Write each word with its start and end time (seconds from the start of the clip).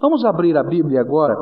Vamos 0.00 0.24
abrir 0.24 0.56
a 0.56 0.62
Bíblia 0.62 1.00
agora 1.00 1.36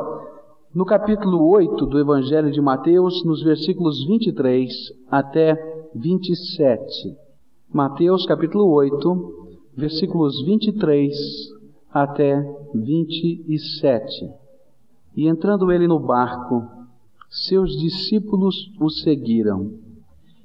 no 0.75 0.87
capítulo 0.87 1.51
8 1.51 1.85
do 1.85 1.99
Evangelho 1.99 2.51
de 2.51 2.59
Mateus, 2.59 3.23
nos 3.27 3.43
versículos 3.43 4.07
23 4.07 4.73
até 5.11 5.55
27. 5.95 7.15
Mateus, 7.71 8.25
capítulo 8.25 8.71
8, 8.73 9.53
versículos 9.77 10.43
23 10.47 11.13
até 11.93 12.43
27. 12.75 14.31
E 15.15 15.29
entrando 15.29 15.71
ele 15.71 15.87
no 15.87 15.99
barco, 15.99 16.63
seus 17.29 17.71
discípulos 17.79 18.57
o 18.81 18.89
seguiram. 18.89 19.73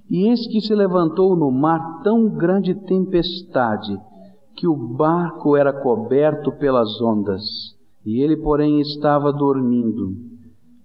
E 0.10 0.28
eis 0.28 0.46
que 0.48 0.60
se 0.60 0.76
levantou 0.76 1.38
no 1.38 1.50
mar 1.50 2.02
tão 2.04 2.28
grande 2.28 2.76
tempestade, 2.76 3.98
que 4.58 4.68
o 4.68 4.76
barco 4.76 5.56
era 5.56 5.72
coberto 5.72 6.52
pelas 6.52 7.00
ondas, 7.00 7.77
e 8.08 8.22
ele, 8.22 8.38
porém, 8.38 8.80
estava 8.80 9.34
dormindo. 9.34 10.16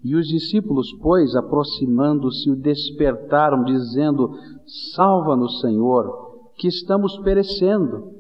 E 0.02 0.16
os 0.16 0.26
discípulos, 0.26 0.88
pois, 1.00 1.36
aproximando-se, 1.36 2.50
o 2.50 2.56
despertaram, 2.56 3.62
dizendo: 3.62 4.32
Salva-nos, 4.96 5.60
Senhor, 5.60 6.50
que 6.56 6.66
estamos 6.66 7.16
perecendo. 7.18 8.10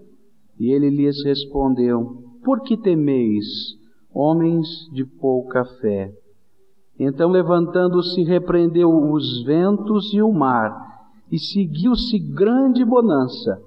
E 0.56 0.70
ele 0.70 0.88
lhes 0.88 1.24
respondeu: 1.24 2.22
Por 2.44 2.62
que 2.62 2.76
temeis, 2.76 3.44
homens 4.14 4.68
de 4.92 5.04
pouca 5.04 5.64
fé? 5.80 6.12
Então, 6.96 7.28
levantando-se, 7.28 8.22
repreendeu 8.22 8.88
os 8.88 9.42
ventos 9.42 10.14
e 10.14 10.22
o 10.22 10.32
mar, 10.32 10.72
e 11.28 11.40
seguiu-se 11.40 12.20
grande 12.20 12.84
bonança. 12.84 13.60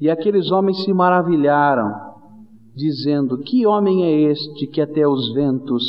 E 0.00 0.08
aqueles 0.08 0.52
homens 0.52 0.84
se 0.84 0.92
maravilharam, 0.92 2.05
dizendo: 2.76 3.38
Que 3.38 3.66
homem 3.66 4.04
é 4.04 4.30
este 4.30 4.66
que 4.66 4.80
até 4.80 5.08
os 5.08 5.32
ventos 5.32 5.82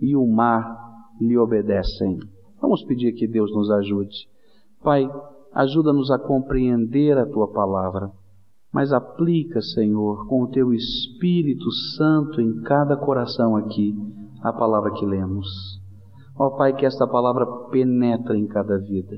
e 0.00 0.14
o 0.14 0.26
mar 0.26 0.76
lhe 1.20 1.38
obedecem? 1.38 2.18
Vamos 2.60 2.84
pedir 2.84 3.12
que 3.12 3.26
Deus 3.26 3.50
nos 3.54 3.70
ajude. 3.70 4.28
Pai, 4.82 5.08
ajuda-nos 5.52 6.10
a 6.10 6.18
compreender 6.18 7.16
a 7.16 7.26
tua 7.26 7.50
palavra, 7.50 8.10
mas 8.72 8.92
aplica, 8.92 9.60
Senhor, 9.60 10.28
com 10.28 10.42
o 10.42 10.48
teu 10.48 10.74
Espírito 10.74 11.70
Santo 11.96 12.40
em 12.40 12.60
cada 12.62 12.96
coração 12.96 13.56
aqui 13.56 13.94
a 14.42 14.52
palavra 14.52 14.92
que 14.92 15.06
lemos. 15.06 15.48
Ó 16.36 16.50
Pai, 16.50 16.74
que 16.74 16.84
esta 16.84 17.06
palavra 17.06 17.46
penetre 17.70 18.36
em 18.36 18.46
cada 18.46 18.76
vida 18.78 19.16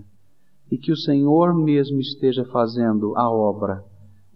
e 0.71 0.77
que 0.77 0.93
o 0.93 0.97
Senhor 0.97 1.55
mesmo 1.55 1.99
esteja 2.01 2.45
fazendo 2.47 3.17
a 3.17 3.31
obra 3.31 3.83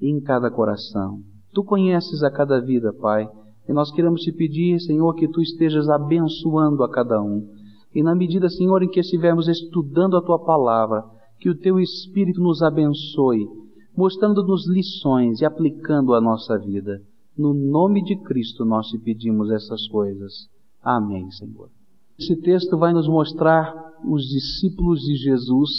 em 0.00 0.20
cada 0.20 0.50
coração. 0.50 1.20
Tu 1.52 1.64
conheces 1.64 2.22
a 2.22 2.30
cada 2.30 2.60
vida, 2.60 2.92
Pai, 2.92 3.28
e 3.68 3.72
nós 3.72 3.90
queremos 3.92 4.22
te 4.22 4.32
pedir, 4.32 4.80
Senhor, 4.80 5.14
que 5.14 5.28
tu 5.28 5.40
estejas 5.40 5.88
abençoando 5.88 6.82
a 6.82 6.90
cada 6.90 7.20
um. 7.20 7.48
E 7.94 8.02
na 8.02 8.14
medida, 8.14 8.48
Senhor, 8.48 8.82
em 8.82 8.88
que 8.88 9.00
estivermos 9.00 9.48
estudando 9.48 10.16
a 10.16 10.22
tua 10.22 10.38
palavra, 10.38 11.04
que 11.40 11.48
o 11.48 11.58
teu 11.58 11.80
Espírito 11.80 12.40
nos 12.40 12.62
abençoe, 12.62 13.48
mostrando-nos 13.96 14.68
lições 14.68 15.40
e 15.40 15.44
aplicando 15.44 16.14
a 16.14 16.20
nossa 16.20 16.58
vida. 16.58 17.00
No 17.36 17.54
nome 17.54 18.02
de 18.04 18.16
Cristo 18.16 18.64
nós 18.64 18.88
te 18.88 18.98
pedimos 18.98 19.50
essas 19.50 19.88
coisas. 19.88 20.48
Amém, 20.82 21.30
Senhor. 21.30 21.70
Esse 22.18 22.36
texto 22.36 22.76
vai 22.76 22.92
nos 22.92 23.08
mostrar 23.08 23.74
os 24.04 24.24
discípulos 24.24 25.00
de 25.00 25.16
Jesus 25.16 25.70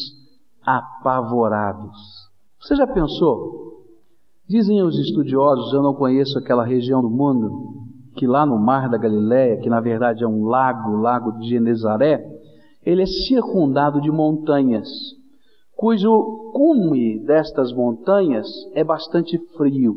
apavorados. 0.63 1.97
Você 2.59 2.75
já 2.75 2.87
pensou? 2.87 3.70
Dizem 4.51 4.81
os 4.81 4.99
estudiosos, 4.99 5.71
eu 5.71 5.81
não 5.81 5.93
conheço 5.93 6.37
aquela 6.37 6.65
região 6.65 7.01
do 7.01 7.09
mundo, 7.09 7.87
que 8.17 8.27
lá 8.27 8.45
no 8.45 8.59
mar 8.59 8.89
da 8.89 8.97
Galileia, 8.97 9.55
que 9.61 9.69
na 9.69 9.79
verdade 9.79 10.25
é 10.25 10.27
um 10.27 10.43
lago, 10.43 10.91
o 10.91 10.99
lago 10.99 11.39
de 11.39 11.47
Genezaré, 11.47 12.21
ele 12.85 13.03
é 13.03 13.05
circundado 13.05 14.01
de 14.01 14.11
montanhas, 14.11 14.89
cujo 15.73 16.51
cume 16.53 17.23
destas 17.25 17.71
montanhas 17.71 18.45
é 18.73 18.83
bastante 18.83 19.37
frio. 19.55 19.95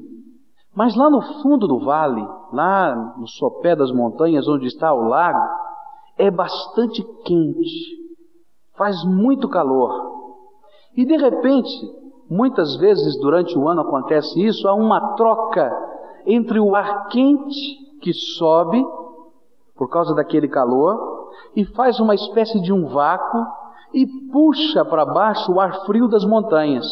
Mas 0.73 0.95
lá 0.95 1.11
no 1.11 1.21
fundo 1.43 1.67
do 1.67 1.81
vale, 1.81 2.25
lá 2.53 3.17
no 3.19 3.27
sopé 3.27 3.75
das 3.75 3.91
montanhas 3.91 4.47
onde 4.47 4.69
está 4.69 4.95
o 4.95 5.09
lago, 5.09 5.49
é 6.17 6.31
bastante 6.31 7.03
quente, 7.25 7.97
faz 8.79 9.05
muito 9.05 9.49
calor. 9.49 9.91
E 10.97 11.05
de 11.05 11.17
repente, 11.17 12.04
muitas 12.31 12.77
vezes 12.77 13.19
durante 13.21 13.59
o 13.59 13.69
ano 13.69 13.83
acontece 13.83 14.45
isso, 14.45 14.67
há 14.69 14.75
uma 14.75 15.15
troca 15.15 15.71
entre 16.27 16.59
o 16.59 16.75
ar 16.75 17.09
quente 17.09 17.99
que 18.01 18.13
sobe 18.13 18.85
por 19.77 19.89
causa 19.89 20.15
daquele 20.15 20.49
calor 20.49 21.31
e 21.55 21.65
faz 21.65 21.99
uma 22.01 22.15
espécie 22.15 22.61
de 22.61 22.73
um 22.73 22.87
vácuo 22.87 23.45
e 23.93 24.07
puxa 24.33 24.85
para 24.85 25.05
baixo 25.05 25.53
o 25.53 25.61
ar 25.61 25.85
frio 25.85 26.09
das 26.09 26.25
montanhas. 26.25 26.87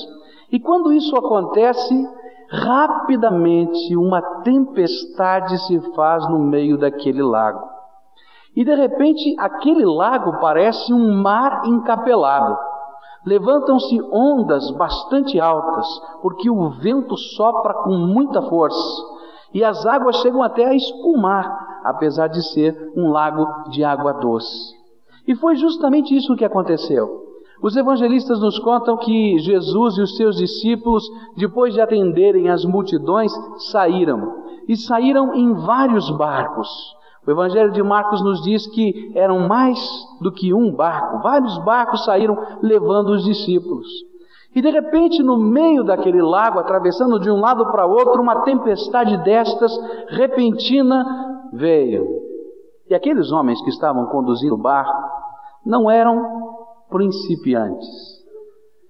E 0.51 0.61
quando 0.61 0.93
isso 0.93 1.17
acontece, 1.17 2.09
rapidamente 2.49 3.97
uma 3.97 4.21
tempestade 4.43 5.59
se 5.67 5.81
faz 5.95 6.29
no 6.29 6.39
meio 6.39 6.77
daquele 6.77 7.23
lago. 7.23 7.67
E 8.55 8.65
de 8.65 8.75
repente 8.75 9.35
aquele 9.39 9.85
lago 9.85 10.39
parece 10.39 10.93
um 10.93 11.15
mar 11.23 11.63
encapelado. 11.65 12.59
Levantam-se 13.25 14.01
ondas 14.13 14.71
bastante 14.73 15.39
altas, 15.41 15.87
porque 16.21 16.51
o 16.51 16.71
vento 16.71 17.17
sopra 17.17 17.75
com 17.85 17.93
muita 17.93 18.43
força, 18.43 19.03
e 19.55 19.63
as 19.63 19.87
águas 19.87 20.17
chegam 20.17 20.43
até 20.43 20.67
a 20.67 20.75
espumar, 20.75 21.81
apesar 21.85 22.29
de 22.29 22.43
ser 22.53 22.93
um 22.97 23.11
lago 23.11 23.47
de 23.71 23.85
água 23.85 24.13
doce. 24.15 24.75
E 25.27 25.35
foi 25.37 25.57
justamente 25.57 26.17
isso 26.17 26.35
que 26.35 26.45
aconteceu. 26.45 27.23
Os 27.63 27.77
evangelistas 27.77 28.41
nos 28.41 28.59
contam 28.59 28.97
que 28.97 29.39
Jesus 29.39 29.97
e 29.97 30.03
os 30.03 30.17
seus 30.17 30.37
discípulos, 30.37 31.05
depois 31.37 31.73
de 31.73 31.81
atenderem 31.81 32.51
as 32.51 32.65
multidões, 32.65 33.33
saíram. 33.71 34.43
E 34.67 34.77
saíram 34.77 35.33
em 35.35 35.53
vários 35.55 36.11
barcos. 36.11 36.69
O 37.27 37.31
Evangelho 37.31 37.71
de 37.71 37.83
Marcos 37.83 38.23
nos 38.23 38.43
diz 38.43 38.67
que 38.67 39.13
eram 39.15 39.47
mais 39.47 39.79
do 40.21 40.33
que 40.33 40.53
um 40.53 40.75
barco, 40.75 41.23
vários 41.23 41.57
barcos 41.65 42.05
saíram 42.05 42.37
levando 42.61 43.11
os 43.11 43.25
discípulos. 43.25 43.87
E 44.55 44.61
de 44.61 44.71
repente, 44.71 45.23
no 45.23 45.39
meio 45.39 45.83
daquele 45.85 46.21
lago, 46.21 46.59
atravessando 46.59 47.19
de 47.19 47.31
um 47.31 47.41
lado 47.41 47.71
para 47.71 47.87
outro, 47.87 48.21
uma 48.21 48.43
tempestade 48.43 49.17
destas, 49.19 49.73
repentina, 50.09 51.49
veio. 51.53 52.07
E 52.91 52.95
aqueles 52.95 53.33
homens 53.33 53.63
que 53.63 53.71
estavam 53.71 54.07
conduzindo 54.07 54.55
o 54.55 54.59
barco 54.59 54.93
não 55.65 55.91
eram 55.91 56.21
principiantes. 56.91 57.89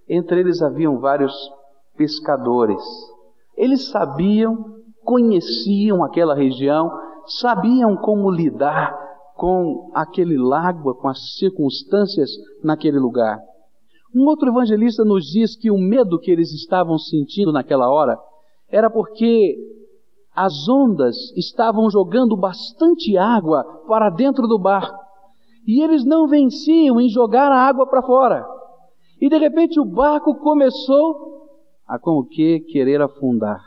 Entre 0.09 0.41
eles 0.41 0.61
haviam 0.61 0.99
vários 0.99 1.33
pescadores. 1.97 2.83
Eles 3.57 3.91
sabiam, 3.91 4.65
conheciam 5.05 6.03
aquela 6.03 6.35
região, 6.35 6.91
sabiam 7.27 7.97
como 7.97 8.31
lidar 8.31 8.97
com 9.37 9.91
aquele 9.95 10.37
lago, 10.37 10.95
com 10.95 11.09
as 11.09 11.37
circunstâncias 11.39 12.31
naquele 12.63 12.99
lugar. 12.99 13.39
Um 14.15 14.27
outro 14.27 14.49
evangelista 14.49 15.05
nos 15.05 15.25
diz 15.25 15.57
que 15.57 15.71
o 15.71 15.79
medo 15.79 16.19
que 16.19 16.31
eles 16.31 16.53
estavam 16.53 16.99
sentindo 16.99 17.51
naquela 17.51 17.91
hora 17.91 18.19
era 18.69 18.91
porque 18.91 19.57
as 20.35 20.69
ondas 20.69 21.17
estavam 21.37 21.91
jogando 21.91 22.37
bastante 22.37 23.17
água 23.17 23.65
para 23.87 24.11
dentro 24.11 24.47
do 24.47 24.59
barco 24.59 25.03
e 25.67 25.83
eles 25.83 26.05
não 26.05 26.27
venciam 26.27 27.01
em 27.01 27.09
jogar 27.09 27.51
a 27.53 27.67
água 27.67 27.87
para 27.87 28.03
fora. 28.03 28.45
E 29.21 29.29
de 29.29 29.39
repente 29.39 29.79
o 29.79 29.85
barco 29.85 30.35
começou 30.37 31.49
a 31.87 31.99
com 31.99 32.19
o 32.19 32.25
que 32.25 32.61
querer 32.61 33.01
afundar. 33.01 33.61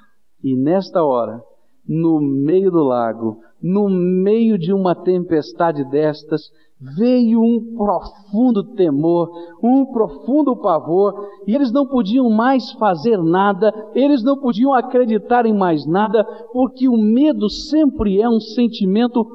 E 0.43 0.55
nesta 0.55 1.03
hora, 1.03 1.41
no 1.87 2.19
meio 2.19 2.71
do 2.71 2.83
lago, 2.83 3.39
no 3.65 3.89
meio 3.89 4.59
de 4.59 4.71
uma 4.71 4.93
tempestade 4.93 5.83
destas, 5.85 6.51
veio 6.79 7.41
um 7.41 7.75
profundo 7.75 8.75
temor, 8.75 9.27
um 9.63 9.87
profundo 9.87 10.55
pavor, 10.55 11.27
e 11.47 11.55
eles 11.55 11.71
não 11.71 11.87
podiam 11.87 12.29
mais 12.29 12.71
fazer 12.73 13.17
nada, 13.17 13.73
eles 13.95 14.23
não 14.23 14.37
podiam 14.37 14.71
acreditar 14.71 15.47
em 15.47 15.57
mais 15.57 15.83
nada, 15.87 16.23
porque 16.53 16.87
o 16.87 16.95
medo 16.95 17.49
sempre 17.49 18.21
é 18.21 18.29
um 18.29 18.39
sentimento 18.39 19.25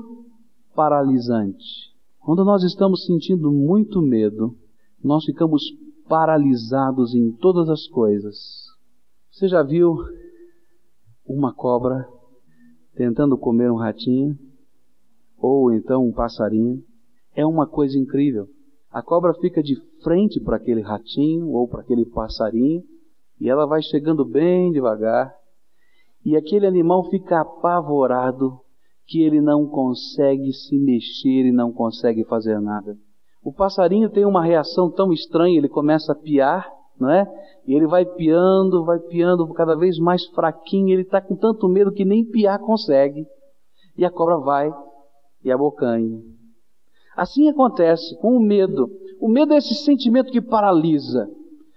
paralisante. 0.77 1.91
Quando 2.21 2.45
nós 2.45 2.63
estamos 2.63 3.05
sentindo 3.07 3.51
muito 3.51 4.01
medo, 4.01 4.55
nós 5.03 5.25
ficamos 5.25 5.61
paralisados 6.09 7.17
em 7.17 7.33
todas 7.33 7.69
as 7.69 7.89
coisas. 7.89 8.37
Você 9.33 9.49
já 9.49 9.65
viu 9.65 9.97
uma 11.27 11.53
cobra 11.53 12.07
tentando 13.01 13.39
comer 13.39 13.73
um 13.73 13.77
ratinho, 13.77 14.39
ou 15.39 15.73
então 15.73 16.07
um 16.07 16.13
passarinho, 16.13 16.85
é 17.35 17.47
uma 17.47 17.67
coisa 17.67 17.99
incrível. 17.99 18.47
A 18.91 19.03
cobra 19.03 19.33
fica 19.33 19.63
de 19.63 19.75
frente 20.05 20.39
para 20.39 20.59
aquele 20.59 20.83
ratinho 20.83 21.49
ou 21.49 21.67
para 21.67 21.81
aquele 21.81 22.05
passarinho 22.05 22.83
e 23.41 23.49
ela 23.49 23.65
vai 23.65 23.81
chegando 23.81 24.23
bem 24.23 24.71
devagar 24.71 25.35
e 26.27 26.37
aquele 26.37 26.67
animal 26.67 27.09
fica 27.09 27.41
apavorado 27.41 28.61
que 29.07 29.23
ele 29.23 29.41
não 29.41 29.67
consegue 29.67 30.53
se 30.53 30.79
mexer 30.79 31.47
e 31.47 31.53
não 31.53 31.73
consegue 31.73 32.23
fazer 32.25 32.61
nada. 32.61 32.99
O 33.43 33.51
passarinho 33.51 34.11
tem 34.11 34.27
uma 34.27 34.45
reação 34.45 34.91
tão 34.91 35.11
estranha, 35.11 35.57
ele 35.57 35.71
começa 35.71 36.13
a 36.13 36.17
piar, 36.17 36.71
não 37.01 37.11
é? 37.11 37.27
E 37.67 37.75
ele 37.75 37.87
vai 37.87 38.05
piando, 38.05 38.85
vai 38.85 38.99
piando 38.99 39.47
cada 39.55 39.75
vez 39.75 39.99
mais 39.99 40.25
fraquinho, 40.27 40.91
ele 40.91 41.03
está 41.03 41.21
com 41.21 41.35
tanto 41.35 41.69
medo 41.69 41.93
que 41.93 42.05
nem 42.05 42.25
piar 42.25 42.59
consegue. 42.59 43.27
E 43.97 44.05
a 44.05 44.11
cobra 44.11 44.39
vai 44.39 44.71
e 45.45 45.51
abocanha. 45.51 46.21
Assim 47.17 47.49
acontece 47.49 48.17
com 48.19 48.37
o 48.37 48.41
medo. 48.41 48.89
O 49.21 49.29
medo 49.29 49.53
é 49.53 49.59
esse 49.59 49.75
sentimento 49.75 50.31
que 50.31 50.41
paralisa, 50.41 51.29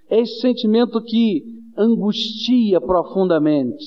é 0.10 0.22
esse 0.22 0.40
sentimento 0.40 1.02
que 1.02 1.44
angustia 1.78 2.80
profundamente, 2.80 3.84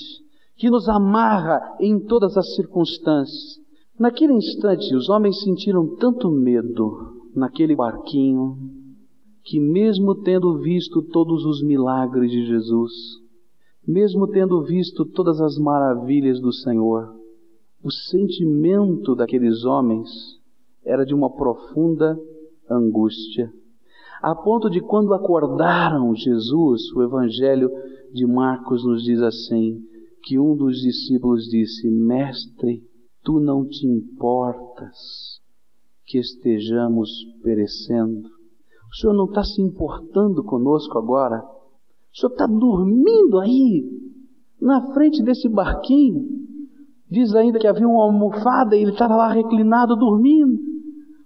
que 0.56 0.68
nos 0.68 0.88
amarra 0.88 1.76
em 1.80 1.98
todas 2.00 2.36
as 2.36 2.54
circunstâncias. 2.54 3.58
Naquele 3.98 4.34
instante, 4.34 4.94
os 4.94 5.08
homens 5.08 5.40
sentiram 5.40 5.96
tanto 5.96 6.30
medo 6.30 7.16
naquele 7.34 7.74
barquinho, 7.74 8.58
que, 9.46 9.60
mesmo 9.60 10.12
tendo 10.22 10.58
visto 10.58 11.00
todos 11.00 11.44
os 11.44 11.62
milagres 11.62 12.32
de 12.32 12.44
Jesus, 12.46 12.92
mesmo 13.86 14.26
tendo 14.26 14.60
visto 14.64 15.04
todas 15.04 15.40
as 15.40 15.56
maravilhas 15.56 16.40
do 16.40 16.52
Senhor, 16.52 17.14
o 17.80 17.90
sentimento 17.90 19.14
daqueles 19.14 19.64
homens 19.64 20.10
era 20.84 21.06
de 21.06 21.14
uma 21.14 21.30
profunda 21.30 22.18
angústia. 22.68 23.52
A 24.20 24.34
ponto 24.34 24.68
de 24.68 24.80
quando 24.80 25.14
acordaram 25.14 26.12
Jesus, 26.16 26.90
o 26.96 27.02
Evangelho 27.02 27.70
de 28.12 28.26
Marcos 28.26 28.84
nos 28.84 29.04
diz 29.04 29.20
assim: 29.22 29.80
que 30.24 30.40
um 30.40 30.56
dos 30.56 30.80
discípulos 30.80 31.44
disse: 31.44 31.88
Mestre, 31.88 32.82
tu 33.22 33.38
não 33.38 33.64
te 33.64 33.86
importas 33.86 35.40
que 36.04 36.18
estejamos 36.18 37.10
perecendo. 37.44 38.35
O 38.96 38.98
Senhor 38.98 39.12
não 39.12 39.26
está 39.26 39.44
se 39.44 39.60
importando 39.60 40.42
conosco 40.42 40.96
agora. 40.96 41.44
O 41.44 42.16
Senhor 42.16 42.32
está 42.32 42.46
dormindo 42.46 43.38
aí, 43.38 43.84
na 44.58 44.94
frente 44.94 45.22
desse 45.22 45.50
barquinho. 45.50 46.26
Diz 47.10 47.34
ainda 47.34 47.58
que 47.58 47.66
havia 47.66 47.86
uma 47.86 48.04
almofada 48.04 48.74
e 48.74 48.80
ele 48.80 48.92
estava 48.92 49.14
lá 49.14 49.28
reclinado 49.28 49.96
dormindo. 49.96 50.58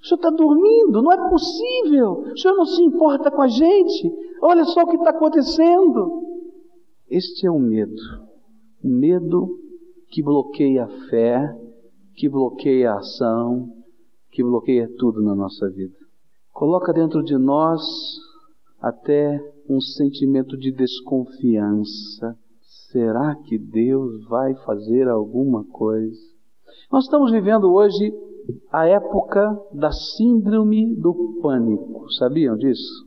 O 0.02 0.05
senhor 0.05 0.17
está 0.17 0.31
dormindo, 0.31 1.00
não 1.00 1.12
é 1.12 1.31
possível. 1.31 2.32
O 2.32 2.37
senhor 2.37 2.56
não 2.56 2.64
se 2.64 2.82
importa 2.82 3.31
com 3.31 3.40
a 3.40 3.46
gente. 3.46 4.12
Olha 4.43 4.64
só 4.64 4.82
o 4.82 4.87
que 4.88 4.96
está 4.96 5.11
acontecendo. 5.11 6.25
Este 7.08 7.46
é 7.46 7.50
o 7.52 7.61
medo. 7.61 7.94
Medo 8.82 9.61
que 10.08 10.22
bloqueia 10.25 10.87
a 10.87 10.88
fé, 11.08 11.56
que 12.17 12.28
bloqueia 12.28 12.93
a 12.93 12.99
ação, 12.99 13.70
que 14.32 14.43
bloqueia 14.43 14.90
tudo 14.99 15.22
na 15.22 15.37
nossa 15.37 15.70
vida. 15.70 16.00
Coloca 16.52 16.93
dentro 16.93 17.23
de 17.23 17.37
nós 17.38 17.82
até 18.81 19.41
um 19.69 19.81
sentimento 19.81 20.56
de 20.56 20.73
desconfiança. 20.73 22.37
Será 22.91 23.37
que 23.37 23.56
Deus 23.58 24.25
vai 24.29 24.55
fazer 24.64 25.08
alguma 25.08 25.64
coisa? 25.64 26.19
Nós 26.91 27.05
estamos 27.05 27.31
vivendo 27.31 27.73
hoje 27.73 28.12
a 28.73 28.87
época 28.87 29.56
da 29.73 29.93
síndrome 29.93 30.97
do 30.97 31.38
pânico, 31.41 32.11
sabiam 32.12 32.56
disso? 32.56 33.06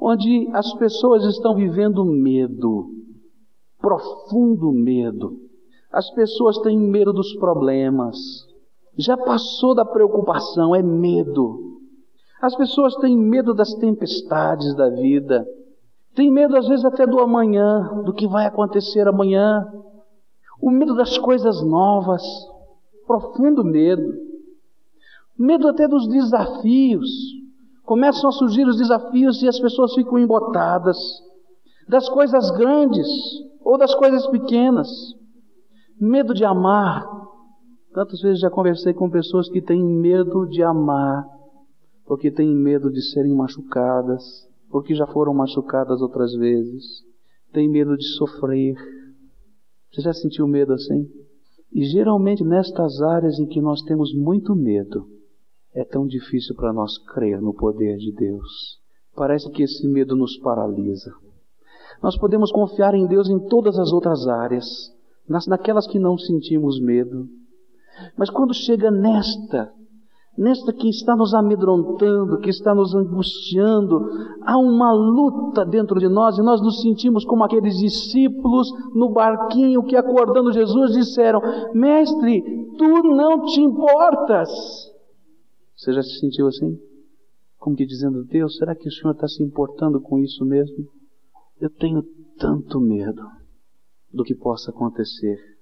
Onde 0.00 0.48
as 0.52 0.72
pessoas 0.74 1.24
estão 1.24 1.54
vivendo 1.54 2.04
medo, 2.04 2.90
profundo 3.78 4.72
medo. 4.72 5.38
As 5.92 6.10
pessoas 6.10 6.58
têm 6.58 6.78
medo 6.78 7.12
dos 7.12 7.34
problemas, 7.36 8.16
já 8.98 9.16
passou 9.16 9.74
da 9.74 9.84
preocupação, 9.84 10.74
é 10.74 10.82
medo. 10.82 11.75
As 12.40 12.54
pessoas 12.54 12.94
têm 12.96 13.16
medo 13.16 13.54
das 13.54 13.72
tempestades 13.74 14.74
da 14.74 14.88
vida, 14.90 15.46
têm 16.14 16.30
medo 16.30 16.56
às 16.56 16.66
vezes 16.68 16.84
até 16.84 17.06
do 17.06 17.18
amanhã, 17.20 18.02
do 18.04 18.12
que 18.12 18.26
vai 18.26 18.46
acontecer 18.46 19.08
amanhã, 19.08 19.66
o 20.60 20.70
medo 20.70 20.94
das 20.94 21.16
coisas 21.18 21.62
novas, 21.62 22.22
profundo 23.06 23.64
medo, 23.64 24.14
medo 25.38 25.68
até 25.68 25.86
dos 25.86 26.08
desafios. 26.08 27.08
Começam 27.84 28.28
a 28.28 28.32
surgir 28.32 28.66
os 28.66 28.76
desafios 28.76 29.42
e 29.42 29.48
as 29.48 29.60
pessoas 29.60 29.94
ficam 29.94 30.18
embotadas, 30.18 30.98
das 31.88 32.08
coisas 32.08 32.50
grandes 32.50 33.06
ou 33.60 33.78
das 33.78 33.94
coisas 33.94 34.26
pequenas, 34.26 34.88
medo 36.00 36.34
de 36.34 36.44
amar, 36.44 37.06
Tantas 37.96 38.20
vezes 38.20 38.40
já 38.40 38.50
conversei 38.50 38.92
com 38.92 39.08
pessoas 39.08 39.48
que 39.48 39.62
têm 39.62 39.82
medo 39.82 40.46
de 40.50 40.62
amar, 40.62 41.26
porque 42.06 42.30
têm 42.30 42.54
medo 42.54 42.90
de 42.90 43.02
serem 43.02 43.34
machucadas, 43.34 44.48
porque 44.70 44.94
já 44.94 45.06
foram 45.06 45.34
machucadas 45.34 46.00
outras 46.00 46.32
vezes, 46.34 47.04
têm 47.52 47.68
medo 47.68 47.96
de 47.96 48.04
sofrer. 48.16 48.76
Você 49.92 50.02
já 50.02 50.12
sentiu 50.12 50.46
medo 50.46 50.72
assim? 50.72 51.10
E 51.72 51.84
geralmente 51.84 52.44
nestas 52.44 53.02
áreas 53.02 53.38
em 53.38 53.46
que 53.46 53.60
nós 53.60 53.82
temos 53.82 54.14
muito 54.14 54.54
medo, 54.54 55.08
é 55.74 55.84
tão 55.84 56.06
difícil 56.06 56.54
para 56.54 56.72
nós 56.72 56.96
crer 56.96 57.40
no 57.40 57.52
poder 57.52 57.96
de 57.98 58.12
Deus. 58.12 58.80
Parece 59.14 59.50
que 59.50 59.62
esse 59.62 59.86
medo 59.86 60.14
nos 60.16 60.38
paralisa. 60.38 61.12
Nós 62.02 62.16
podemos 62.16 62.52
confiar 62.52 62.94
em 62.94 63.06
Deus 63.06 63.28
em 63.28 63.38
todas 63.48 63.78
as 63.78 63.92
outras 63.92 64.26
áreas, 64.26 64.66
naquelas 65.48 65.86
que 65.86 65.98
não 65.98 66.16
sentimos 66.16 66.80
medo, 66.80 67.28
mas 68.16 68.30
quando 68.30 68.54
chega 68.54 68.90
nesta, 68.90 69.72
nesta 70.36 70.72
que 70.72 70.88
está 70.88 71.16
nos 71.16 71.34
amedrontando, 71.34 72.38
que 72.38 72.50
está 72.50 72.74
nos 72.74 72.94
angustiando, 72.94 74.00
há 74.42 74.58
uma 74.58 74.92
luta 74.92 75.64
dentro 75.64 75.98
de 75.98 76.08
nós 76.08 76.38
e 76.38 76.42
nós 76.42 76.60
nos 76.60 76.80
sentimos 76.82 77.24
como 77.24 77.44
aqueles 77.44 77.76
discípulos 77.76 78.68
no 78.94 79.10
barquinho 79.10 79.84
que 79.84 79.96
acordando 79.96 80.52
Jesus 80.52 80.92
disseram: 80.92 81.40
Mestre, 81.74 82.42
tu 82.76 83.02
não 83.02 83.44
te 83.44 83.60
importas. 83.60 84.50
Você 85.76 85.92
já 85.92 86.02
se 86.02 86.18
sentiu 86.20 86.46
assim? 86.46 86.78
Como 87.58 87.76
que 87.76 87.86
dizendo: 87.86 88.24
Deus, 88.24 88.56
será 88.56 88.74
que 88.74 88.88
o 88.88 88.92
Senhor 88.92 89.12
está 89.12 89.28
se 89.28 89.42
importando 89.42 90.00
com 90.00 90.18
isso 90.18 90.44
mesmo? 90.44 90.88
Eu 91.60 91.70
tenho 91.70 92.02
tanto 92.38 92.80
medo 92.80 93.22
do 94.12 94.22
que 94.22 94.34
possa 94.34 94.70
acontecer 94.70 95.56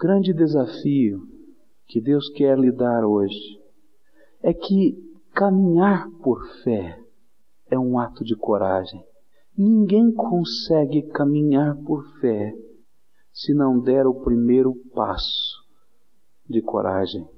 grande 0.00 0.32
desafio 0.32 1.20
que 1.90 2.00
Deus 2.00 2.28
quer 2.30 2.56
lhe 2.56 2.70
dar 2.70 3.04
hoje 3.04 3.60
é 4.40 4.54
que 4.54 4.96
caminhar 5.34 6.08
por 6.22 6.46
fé 6.62 6.96
é 7.68 7.76
um 7.76 7.98
ato 7.98 8.24
de 8.24 8.36
coragem. 8.36 9.04
Ninguém 9.58 10.12
consegue 10.12 11.02
caminhar 11.08 11.76
por 11.78 12.04
fé 12.20 12.54
se 13.32 13.52
não 13.52 13.80
der 13.80 14.06
o 14.06 14.14
primeiro 14.14 14.72
passo 14.94 15.64
de 16.48 16.62
coragem. 16.62 17.28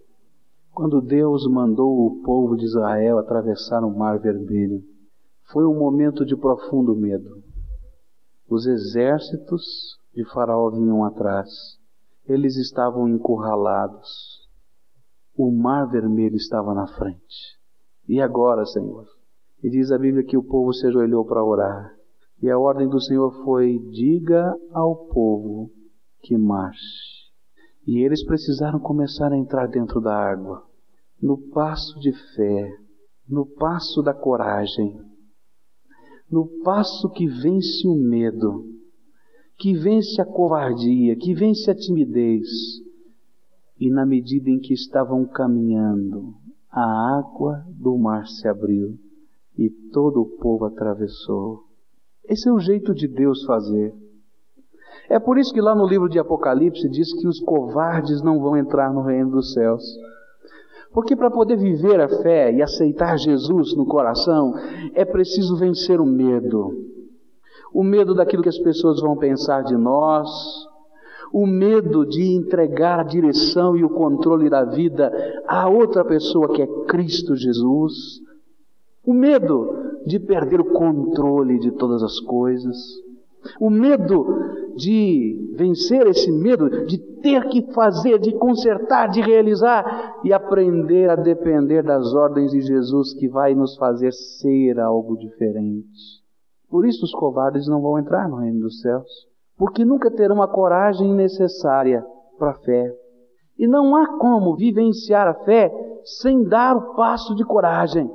Quando 0.74 1.00
Deus 1.00 1.46
mandou 1.50 2.06
o 2.06 2.22
povo 2.22 2.54
de 2.54 2.66
Israel 2.66 3.18
atravessar 3.18 3.82
o 3.82 3.90
Mar 3.90 4.18
Vermelho, 4.18 4.84
foi 5.50 5.64
um 5.66 5.78
momento 5.78 6.26
de 6.26 6.36
profundo 6.36 6.94
medo. 6.94 7.42
Os 8.46 8.66
exércitos 8.66 9.98
de 10.14 10.26
Faraó 10.26 10.68
vinham 10.68 11.04
atrás 11.04 11.48
eles 12.26 12.56
estavam 12.56 13.08
encurralados. 13.08 14.41
O 15.36 15.50
mar 15.50 15.86
vermelho 15.90 16.36
estava 16.36 16.74
na 16.74 16.86
frente. 16.86 17.58
E 18.08 18.20
agora, 18.20 18.66
Senhor? 18.66 19.06
E 19.62 19.70
diz 19.70 19.90
a 19.90 19.98
Bíblia 19.98 20.24
que 20.24 20.36
o 20.36 20.42
povo 20.42 20.72
se 20.72 20.86
ajoelhou 20.86 21.24
para 21.24 21.44
orar. 21.44 21.94
E 22.42 22.50
a 22.50 22.58
ordem 22.58 22.88
do 22.88 23.00
Senhor 23.00 23.32
foi: 23.44 23.78
diga 23.90 24.54
ao 24.72 25.06
povo 25.06 25.70
que 26.20 26.36
marche. 26.36 27.30
E 27.86 28.04
eles 28.04 28.24
precisaram 28.24 28.78
começar 28.78 29.32
a 29.32 29.36
entrar 29.36 29.66
dentro 29.68 30.00
da 30.00 30.14
água, 30.14 30.64
no 31.20 31.38
passo 31.50 31.98
de 31.98 32.12
fé, 32.34 32.70
no 33.28 33.46
passo 33.46 34.02
da 34.02 34.12
coragem, 34.12 35.00
no 36.30 36.46
passo 36.62 37.08
que 37.10 37.26
vence 37.26 37.86
o 37.86 37.94
medo, 37.94 38.64
que 39.58 39.74
vence 39.74 40.20
a 40.20 40.24
covardia, 40.24 41.16
que 41.16 41.34
vence 41.34 41.70
a 41.70 41.74
timidez. 41.74 42.48
E 43.82 43.90
na 43.90 44.06
medida 44.06 44.48
em 44.48 44.60
que 44.60 44.72
estavam 44.72 45.26
caminhando, 45.26 46.34
a 46.70 47.18
água 47.18 47.64
do 47.68 47.98
mar 47.98 48.28
se 48.28 48.46
abriu 48.46 48.96
e 49.58 49.68
todo 49.92 50.20
o 50.20 50.38
povo 50.38 50.66
atravessou. 50.66 51.64
Esse 52.24 52.48
é 52.48 52.52
o 52.52 52.60
jeito 52.60 52.94
de 52.94 53.08
Deus 53.08 53.44
fazer. 53.44 53.92
É 55.10 55.18
por 55.18 55.36
isso 55.36 55.52
que 55.52 55.60
lá 55.60 55.74
no 55.74 55.84
livro 55.84 56.08
de 56.08 56.16
Apocalipse 56.16 56.88
diz 56.90 57.12
que 57.12 57.26
os 57.26 57.40
covardes 57.40 58.22
não 58.22 58.38
vão 58.38 58.56
entrar 58.56 58.94
no 58.94 59.02
reino 59.02 59.32
dos 59.32 59.52
céus. 59.52 59.82
Porque 60.92 61.16
para 61.16 61.28
poder 61.28 61.56
viver 61.56 62.00
a 62.00 62.08
fé 62.22 62.52
e 62.52 62.62
aceitar 62.62 63.18
Jesus 63.18 63.76
no 63.76 63.84
coração, 63.84 64.54
é 64.94 65.04
preciso 65.04 65.56
vencer 65.56 66.00
o 66.00 66.06
medo 66.06 66.92
o 67.72 67.82
medo 67.82 68.14
daquilo 68.14 68.42
que 68.42 68.48
as 68.48 68.58
pessoas 68.58 69.00
vão 69.00 69.16
pensar 69.16 69.64
de 69.64 69.76
nós, 69.76 70.28
o 71.32 71.46
medo 71.46 72.04
de 72.04 72.22
entregar 72.36 73.00
a 73.00 73.04
direção 73.04 73.74
e 73.76 73.82
o 73.82 73.88
controle 73.88 74.50
da 74.50 74.64
vida 74.64 75.10
a 75.46 75.68
outra 75.68 76.04
pessoa 76.04 76.52
que 76.52 76.60
é 76.60 76.66
Cristo 76.86 77.34
Jesus, 77.34 78.20
o 79.04 79.14
medo 79.14 80.00
de 80.06 80.20
perder 80.20 80.60
o 80.60 80.72
controle 80.72 81.58
de 81.58 81.70
todas 81.72 82.02
as 82.02 82.20
coisas, 82.20 82.76
o 83.58 83.70
medo 83.70 84.26
de 84.76 85.54
vencer 85.56 86.06
esse 86.06 86.30
medo, 86.30 86.86
de 86.86 86.98
ter 86.98 87.48
que 87.48 87.72
fazer, 87.72 88.18
de 88.18 88.32
consertar, 88.32 89.08
de 89.08 89.20
realizar 89.20 90.20
e 90.24 90.32
aprender 90.32 91.10
a 91.10 91.16
depender 91.16 91.82
das 91.82 92.12
ordens 92.14 92.52
de 92.52 92.60
Jesus 92.60 93.14
que 93.14 93.28
vai 93.28 93.54
nos 93.54 93.76
fazer 93.76 94.12
ser 94.12 94.78
algo 94.78 95.16
diferente. 95.16 96.22
Por 96.68 96.86
isso 96.86 97.04
os 97.04 97.12
covardes 97.12 97.66
não 97.66 97.80
vão 97.80 97.98
entrar 97.98 98.28
no 98.28 98.36
reino 98.36 98.60
dos 98.60 98.80
céus, 98.80 99.31
porque 99.62 99.84
nunca 99.84 100.10
terão 100.10 100.42
a 100.42 100.48
coragem 100.48 101.14
necessária 101.14 102.04
para 102.36 102.50
a 102.50 102.54
fé. 102.54 102.92
E 103.56 103.64
não 103.68 103.94
há 103.94 104.18
como 104.18 104.56
vivenciar 104.56 105.28
a 105.28 105.34
fé 105.34 105.70
sem 106.02 106.42
dar 106.42 106.76
o 106.76 106.96
passo 106.96 107.32
de 107.36 107.44
coragem. 107.44 108.10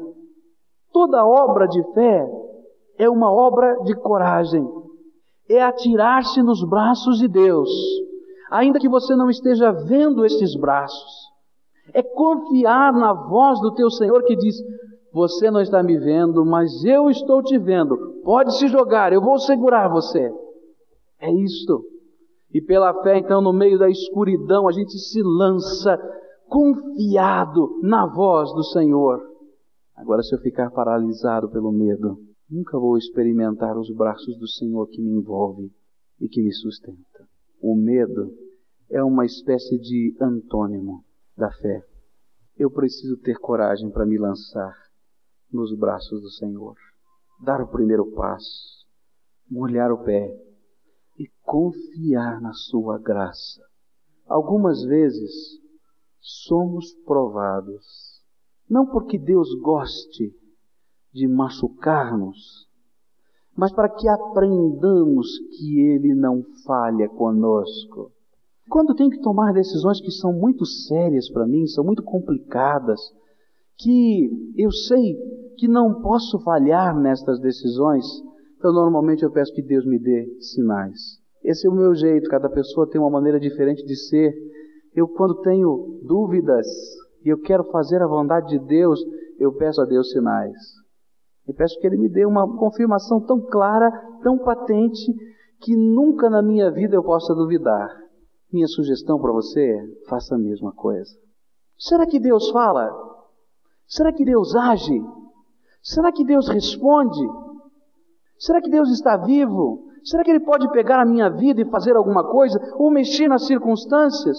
Toda 0.91 1.25
obra 1.25 1.65
de 1.65 1.81
fé 1.93 2.29
é 2.97 3.09
uma 3.09 3.31
obra 3.31 3.81
de 3.85 3.95
coragem. 3.95 4.69
É 5.49 5.63
atirar-se 5.63 6.43
nos 6.43 6.67
braços 6.67 7.17
de 7.17 7.29
Deus, 7.29 7.69
ainda 8.51 8.77
que 8.77 8.89
você 8.89 9.15
não 9.15 9.29
esteja 9.29 9.71
vendo 9.71 10.25
estes 10.25 10.53
braços. 10.53 11.29
É 11.93 12.03
confiar 12.03 12.91
na 12.91 13.13
voz 13.13 13.61
do 13.61 13.73
teu 13.73 13.89
Senhor 13.89 14.21
que 14.23 14.35
diz: 14.35 14.57
Você 15.13 15.49
não 15.49 15.61
está 15.61 15.81
me 15.81 15.97
vendo, 15.97 16.45
mas 16.45 16.83
eu 16.83 17.09
estou 17.09 17.41
te 17.41 17.57
vendo. 17.57 18.19
Pode 18.25 18.57
se 18.57 18.67
jogar, 18.67 19.13
eu 19.13 19.21
vou 19.21 19.39
segurar 19.39 19.87
você. 19.87 20.29
É 21.19 21.31
isto. 21.31 21.83
E 22.53 22.62
pela 22.62 22.93
fé, 23.03 23.17
então, 23.17 23.41
no 23.41 23.51
meio 23.51 23.77
da 23.77 23.89
escuridão, 23.89 24.67
a 24.67 24.71
gente 24.71 24.97
se 24.97 25.21
lança 25.21 25.97
confiado 26.47 27.79
na 27.81 28.05
voz 28.05 28.51
do 28.53 28.63
Senhor. 28.63 29.21
Agora, 29.95 30.21
se 30.24 30.33
eu 30.33 30.39
ficar 30.39 30.71
paralisado 30.71 31.50
pelo 31.50 31.71
medo, 31.71 32.17
nunca 32.50 32.79
vou 32.79 32.97
experimentar 32.97 33.77
os 33.77 33.93
braços 33.93 34.38
do 34.38 34.47
Senhor 34.47 34.88
que 34.88 35.01
me 35.01 35.12
envolve 35.12 35.71
e 36.19 36.29
que 36.29 36.41
me 36.41 36.53
sustenta. 36.53 37.27
O 37.62 37.75
medo 37.75 38.33
é 38.89 39.03
uma 39.03 39.25
espécie 39.25 39.77
de 39.77 40.15
antônimo 40.21 41.03
da 41.36 41.51
fé. 41.51 41.83
Eu 42.57 42.71
preciso 42.71 43.17
ter 43.17 43.38
coragem 43.38 43.89
para 43.91 44.05
me 44.05 44.17
lançar 44.17 44.74
nos 45.51 45.77
braços 45.77 46.21
do 46.21 46.29
Senhor, 46.29 46.75
dar 47.43 47.62
o 47.62 47.67
primeiro 47.67 48.05
passo, 48.12 48.86
molhar 49.50 49.91
o 49.91 50.03
pé 50.03 50.46
e 51.17 51.27
confiar 51.43 52.39
na 52.41 52.53
Sua 52.53 52.97
graça. 53.00 53.62
Algumas 54.27 54.83
vezes 54.83 55.31
somos 56.19 56.93
provados, 57.05 58.21
não 58.69 58.86
porque 58.86 59.17
Deus 59.17 59.53
goste 59.62 60.33
de 61.13 61.27
machucar-nos, 61.27 62.67
mas 63.55 63.71
para 63.71 63.89
que 63.89 64.07
aprendamos 64.07 65.27
que 65.57 65.79
Ele 65.79 66.13
não 66.13 66.43
falha 66.65 67.09
conosco. 67.09 68.12
Quando 68.69 68.93
tenho 68.93 69.09
que 69.09 69.21
tomar 69.21 69.53
decisões 69.53 70.01
que 70.01 70.12
são 70.12 70.33
muito 70.33 70.65
sérias 70.65 71.29
para 71.31 71.47
mim, 71.47 71.65
são 71.65 71.83
muito 71.83 72.03
complicadas, 72.03 73.00
que 73.77 74.53
eu 74.57 74.71
sei 74.71 75.15
que 75.57 75.67
não 75.67 76.01
posso 76.01 76.38
falhar 76.39 76.95
nestas 77.00 77.39
decisões, 77.39 78.05
então, 78.57 78.73
normalmente 78.73 79.23
eu 79.23 79.31
peço 79.31 79.53
que 79.53 79.61
Deus 79.61 79.85
me 79.85 79.99
dê 79.99 80.27
sinais. 80.39 81.19
Esse 81.43 81.67
é 81.67 81.69
o 81.69 81.73
meu 81.73 81.93
jeito, 81.93 82.29
cada 82.29 82.49
pessoa 82.49 82.89
tem 82.89 82.99
uma 82.99 83.09
maneira 83.09 83.39
diferente 83.39 83.85
de 83.85 83.95
ser. 83.95 84.33
Eu, 84.95 85.07
quando 85.07 85.41
tenho 85.41 86.01
dúvidas 86.03 86.65
e 87.23 87.29
eu 87.29 87.39
quero 87.39 87.63
fazer 87.65 88.01
a 88.01 88.07
vontade 88.07 88.49
de 88.49 88.59
Deus, 88.59 88.99
eu 89.39 89.53
peço 89.53 89.79
a 89.79 89.85
Deus 89.85 90.11
sinais. 90.11 90.57
Eu 91.47 91.53
peço 91.53 91.79
que 91.79 91.85
Ele 91.85 91.97
me 91.97 92.09
dê 92.09 92.25
uma 92.25 92.57
confirmação 92.57 93.21
tão 93.21 93.39
clara, 93.39 93.91
tão 94.23 94.39
patente, 94.39 95.13
que 95.61 95.75
nunca 95.75 96.29
na 96.29 96.41
minha 96.41 96.71
vida 96.71 96.95
eu 96.95 97.03
possa 97.03 97.33
duvidar. 97.33 97.89
Minha 98.51 98.67
sugestão 98.67 99.19
para 99.19 99.31
você 99.31 99.61
é: 99.61 99.87
faça 100.09 100.35
a 100.35 100.39
mesma 100.39 100.71
coisa. 100.73 101.11
Será 101.77 102.07
que 102.07 102.19
Deus 102.19 102.49
fala? 102.49 102.89
Será 103.87 104.11
que 104.11 104.25
Deus 104.25 104.55
age? 104.55 104.99
Será 105.81 106.11
que 106.11 106.25
Deus 106.25 106.49
responde? 106.49 107.25
Será 108.39 108.62
que 108.62 108.70
Deus 108.70 108.89
está 108.91 109.17
vivo? 109.17 109.88
Será 110.03 110.24
que 110.24 110.32
Ele 110.32 110.39
pode 110.39 110.70
pegar 110.72 111.01
a 111.01 111.06
minha 111.06 111.29
vida 111.29 111.62
e 111.62 111.70
fazer 111.70 111.96
alguma 111.96 112.24
coisa? 112.24 112.60
Ou 112.75 112.91
mexer 112.91 113.27
nas 113.27 113.46
circunstâncias? 113.46 114.38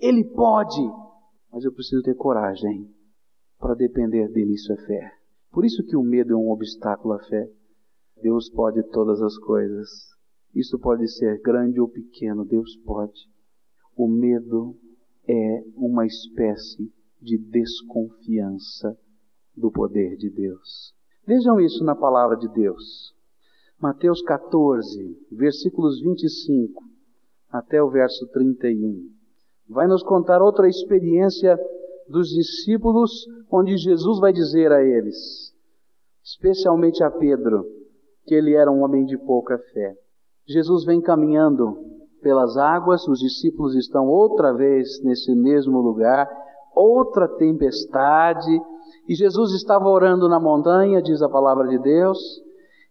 Ele 0.00 0.24
pode, 0.24 0.80
mas 1.52 1.64
eu 1.64 1.72
preciso 1.72 2.02
ter 2.02 2.14
coragem 2.14 2.88
para 3.58 3.74
depender 3.74 4.28
dele. 4.28 4.54
Isso 4.54 4.72
é 4.72 4.76
fé. 4.76 5.12
Por 5.50 5.64
isso 5.64 5.84
que 5.84 5.96
o 5.96 6.02
medo 6.02 6.34
é 6.34 6.36
um 6.36 6.50
obstáculo 6.50 7.14
à 7.14 7.18
fé. 7.20 7.50
Deus 8.22 8.50
pode 8.50 8.82
todas 8.90 9.20
as 9.22 9.36
coisas. 9.38 9.88
Isso 10.54 10.78
pode 10.78 11.08
ser 11.08 11.40
grande 11.40 11.80
ou 11.80 11.88
pequeno, 11.88 12.44
Deus 12.44 12.76
pode. 12.84 13.28
O 13.96 14.08
medo 14.08 14.76
é 15.28 15.62
uma 15.74 16.06
espécie 16.06 16.92
de 17.20 17.38
desconfiança 17.38 18.96
do 19.56 19.70
poder 19.70 20.16
de 20.16 20.30
Deus. 20.30 20.94
Vejam 21.26 21.60
isso 21.60 21.84
na 21.84 21.94
palavra 21.94 22.36
de 22.36 22.48
Deus. 22.48 23.14
Mateus 23.80 24.20
14, 24.22 25.16
versículos 25.30 26.00
25 26.00 26.82
até 27.48 27.80
o 27.80 27.88
verso 27.88 28.26
31. 28.32 29.04
Vai 29.68 29.86
nos 29.86 30.02
contar 30.02 30.42
outra 30.42 30.68
experiência 30.68 31.56
dos 32.08 32.28
discípulos, 32.28 33.24
onde 33.48 33.76
Jesus 33.76 34.18
vai 34.18 34.32
dizer 34.32 34.72
a 34.72 34.82
eles, 34.82 35.54
especialmente 36.24 37.04
a 37.04 37.10
Pedro, 37.10 37.64
que 38.26 38.34
ele 38.34 38.52
era 38.52 38.68
um 38.68 38.82
homem 38.82 39.04
de 39.04 39.16
pouca 39.16 39.56
fé. 39.72 39.94
Jesus 40.44 40.84
vem 40.84 41.00
caminhando 41.00 41.78
pelas 42.20 42.56
águas, 42.56 43.06
os 43.06 43.20
discípulos 43.20 43.76
estão 43.76 44.08
outra 44.08 44.52
vez 44.52 45.00
nesse 45.04 45.32
mesmo 45.36 45.78
lugar, 45.80 46.28
outra 46.74 47.28
tempestade, 47.28 48.60
e 49.08 49.14
Jesus 49.14 49.52
estava 49.52 49.88
orando 49.88 50.28
na 50.28 50.40
montanha, 50.40 51.00
diz 51.00 51.22
a 51.22 51.28
palavra 51.28 51.68
de 51.68 51.78
Deus, 51.78 52.47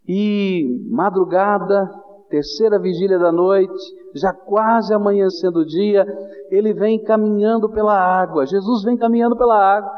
e 0.08 0.64
madrugada, 0.88 1.90
terceira 2.30 2.78
vigília 2.78 3.18
da 3.18 3.30
noite, 3.30 3.74
já 4.14 4.32
quase 4.32 4.94
amanhecendo 4.94 5.60
o 5.60 5.66
dia, 5.66 6.06
ele 6.50 6.72
vem 6.72 7.02
caminhando 7.04 7.68
pela 7.68 7.94
água. 7.94 8.46
Jesus 8.46 8.82
vem 8.84 8.96
caminhando 8.96 9.36
pela 9.36 9.54
água. 9.54 9.92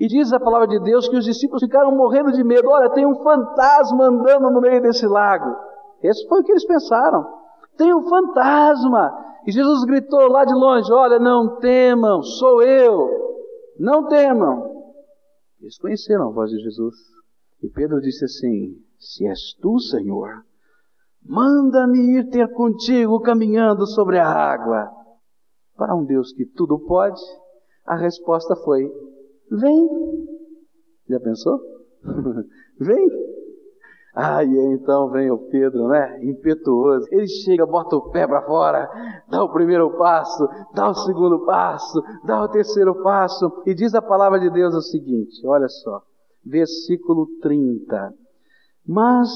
E 0.00 0.08
diz 0.08 0.32
a 0.32 0.40
palavra 0.40 0.66
de 0.66 0.80
Deus 0.80 1.08
que 1.08 1.16
os 1.16 1.24
discípulos 1.24 1.62
ficaram 1.62 1.94
morrendo 1.94 2.32
de 2.32 2.42
medo. 2.42 2.68
Olha, 2.68 2.90
tem 2.90 3.06
um 3.06 3.14
fantasma 3.22 4.06
andando 4.06 4.50
no 4.50 4.60
meio 4.60 4.82
desse 4.82 5.06
lago. 5.06 5.56
Esse 6.02 6.26
foi 6.28 6.40
o 6.40 6.44
que 6.44 6.50
eles 6.50 6.66
pensaram. 6.66 7.24
Tem 7.76 7.94
um 7.94 8.02
fantasma. 8.08 9.16
E 9.46 9.52
Jesus 9.52 9.84
gritou 9.84 10.28
lá 10.28 10.44
de 10.44 10.54
longe: 10.54 10.92
Olha, 10.92 11.20
não 11.20 11.60
temam, 11.60 12.20
sou 12.22 12.62
eu. 12.62 13.08
Não 13.78 14.08
temam. 14.08 14.72
Eles 15.60 15.78
conheceram 15.78 16.28
a 16.28 16.32
voz 16.32 16.50
de 16.50 16.58
Jesus. 16.58 16.96
E 17.62 17.68
Pedro 17.68 18.00
disse 18.00 18.24
assim: 18.24 18.76
se 19.02 19.26
és 19.26 19.54
tu, 19.60 19.80
Senhor, 19.80 20.44
manda-me 21.24 22.18
ir 22.18 22.30
ter 22.30 22.48
contigo 22.54 23.20
caminhando 23.20 23.84
sobre 23.84 24.18
a 24.18 24.28
água. 24.28 24.88
Para 25.76 25.96
um 25.96 26.04
Deus 26.04 26.32
que 26.32 26.46
tudo 26.46 26.78
pode, 26.78 27.20
a 27.84 27.96
resposta 27.96 28.54
foi: 28.54 28.88
Vem. 29.50 29.88
Já 31.08 31.18
pensou? 31.18 31.60
vem. 32.78 33.08
Ah, 34.14 34.44
e 34.44 34.74
então 34.74 35.10
vem 35.10 35.30
o 35.30 35.48
Pedro, 35.48 35.88
né? 35.88 36.22
Impetuoso. 36.22 37.06
Ele 37.10 37.26
chega, 37.26 37.66
bota 37.66 37.96
o 37.96 38.10
pé 38.10 38.26
para 38.26 38.42
fora, 38.42 38.88
dá 39.28 39.42
o 39.42 39.52
primeiro 39.52 39.96
passo, 39.96 40.46
dá 40.74 40.90
o 40.90 40.94
segundo 40.94 41.44
passo, 41.46 42.00
dá 42.24 42.44
o 42.44 42.48
terceiro 42.48 43.02
passo, 43.02 43.62
e 43.66 43.74
diz 43.74 43.94
a 43.94 44.02
palavra 44.02 44.38
de 44.38 44.50
Deus 44.50 44.74
o 44.74 44.82
seguinte: 44.82 45.44
olha 45.46 45.66
só, 45.66 46.02
versículo 46.44 47.26
30. 47.40 48.21
Mas, 48.86 49.28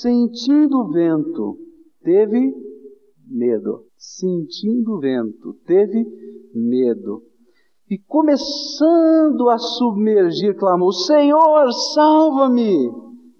sentindo 0.00 0.78
o 0.80 0.90
vento, 0.90 1.56
teve 2.02 2.54
medo. 3.28 3.84
Sentindo 3.96 4.94
o 4.94 5.00
vento, 5.00 5.54
teve 5.66 6.04
medo. 6.54 7.22
E 7.88 7.98
começando 7.98 9.48
a 9.48 9.58
submergir, 9.58 10.56
clamou: 10.56 10.92
Senhor, 10.92 11.72
salva-me! 11.94 12.90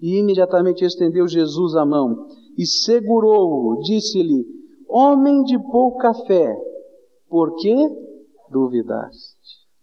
E 0.01 0.19
imediatamente 0.19 0.83
estendeu 0.83 1.27
Jesus 1.27 1.75
a 1.75 1.85
mão 1.85 2.27
e 2.57 2.65
segurou-o. 2.65 3.79
Disse-lhe: 3.81 4.45
Homem 4.87 5.43
de 5.43 5.57
pouca 5.71 6.13
fé, 6.13 6.55
por 7.27 7.55
que 7.55 7.75
duvidaste? 8.51 9.32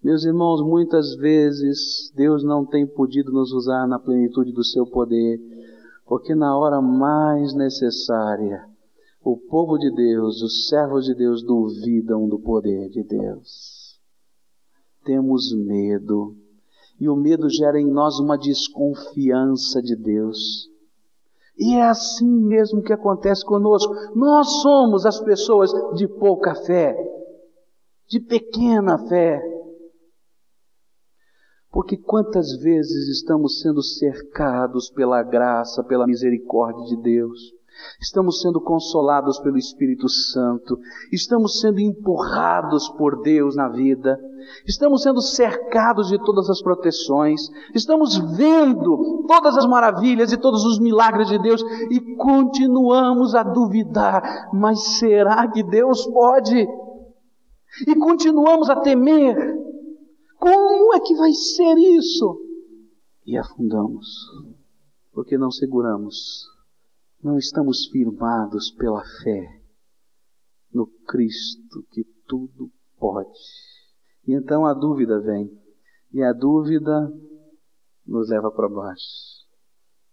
Meus 0.03 0.25
irmãos, 0.25 0.63
muitas 0.63 1.15
vezes 1.17 2.11
Deus 2.17 2.43
não 2.43 2.65
tem 2.65 2.87
podido 2.87 3.31
nos 3.31 3.53
usar 3.53 3.87
na 3.87 3.99
plenitude 3.99 4.51
do 4.51 4.65
seu 4.65 4.87
poder, 4.87 5.39
porque 6.07 6.35
na 6.35 6.57
hora 6.57 6.81
mais 6.81 7.55
necessária, 7.55 8.67
O 9.23 9.37
povo 9.37 9.77
de 9.77 9.91
Deus, 9.95 10.41
os 10.41 10.67
servos 10.69 11.05
de 11.05 11.15
Deus 11.15 11.43
duvidam 11.43 12.27
do 12.27 12.39
poder 12.39 12.89
de 12.89 13.03
Deus. 13.03 14.01
Temos 15.05 15.55
medo. 15.55 16.35
E 16.99 17.07
o 17.07 17.15
medo 17.15 17.49
gera 17.51 17.79
em 17.79 17.87
nós 17.87 18.19
uma 18.19 18.39
desconfiança 18.39 19.83
de 19.83 19.95
Deus. 19.95 20.71
E 21.59 21.75
é 21.75 21.83
assim 21.83 22.27
mesmo 22.27 22.83
que 22.83 22.95
acontece 22.95 23.45
conosco. 23.45 23.93
Nós 24.15 24.63
somos 24.63 25.05
as 25.05 25.21
pessoas 25.21 25.71
de 25.95 26.09
pouca 26.09 26.55
fé, 26.55 26.97
de 28.09 28.21
pequena 28.21 28.97
fé. 29.07 29.43
Porque 31.81 31.97
quantas 31.97 32.59
vezes 32.59 33.09
estamos 33.09 33.63
sendo 33.63 33.83
cercados 33.83 34.91
pela 34.91 35.23
graça, 35.23 35.83
pela 35.83 36.07
misericórdia 36.07 36.85
de 36.85 37.03
Deus, 37.03 37.55
estamos 37.99 38.43
sendo 38.43 38.61
consolados 38.61 39.39
pelo 39.39 39.57
Espírito 39.57 40.07
Santo, 40.07 40.79
estamos 41.11 41.59
sendo 41.59 41.81
empurrados 41.81 42.87
por 42.91 43.23
Deus 43.23 43.57
na 43.57 43.71
vida, 43.71 44.21
estamos 44.67 45.03
sendo 45.03 45.23
cercados 45.23 46.11
de 46.11 46.23
todas 46.23 46.51
as 46.51 46.61
proteções, 46.61 47.49
estamos 47.75 48.19
vendo 48.37 49.25
todas 49.27 49.57
as 49.57 49.65
maravilhas 49.65 50.33
e 50.33 50.37
todos 50.37 50.67
os 50.67 50.79
milagres 50.79 51.29
de 51.29 51.39
Deus 51.39 51.65
e 51.91 52.15
continuamos 52.17 53.35
a 53.35 53.43
duvidar: 53.43 54.51
mas 54.53 54.99
será 54.99 55.49
que 55.49 55.63
Deus 55.63 56.07
pode? 56.09 56.69
E 57.89 57.95
continuamos 57.95 58.69
a 58.69 58.77
temer 58.77 59.60
como 60.41 60.95
é 60.95 61.01
que 61.01 61.15
vai 61.15 61.33
ser 61.33 61.77
isso? 61.77 62.41
E 63.27 63.37
afundamos, 63.37 64.07
porque 65.13 65.37
não 65.37 65.51
seguramos, 65.51 66.47
não 67.23 67.37
estamos 67.37 67.87
firmados 67.87 68.71
pela 68.73 69.05
fé 69.23 69.61
no 70.73 70.87
Cristo 71.07 71.85
que 71.93 72.05
tudo 72.27 72.71
pode. 72.99 73.39
E 74.27 74.35
então 74.35 74.65
a 74.65 74.73
dúvida 74.73 75.21
vem, 75.21 75.51
e 76.13 76.23
a 76.23 76.33
dúvida 76.33 77.13
nos 78.07 78.31
leva 78.31 78.51
para 78.51 78.69
baixo. 78.69 79.47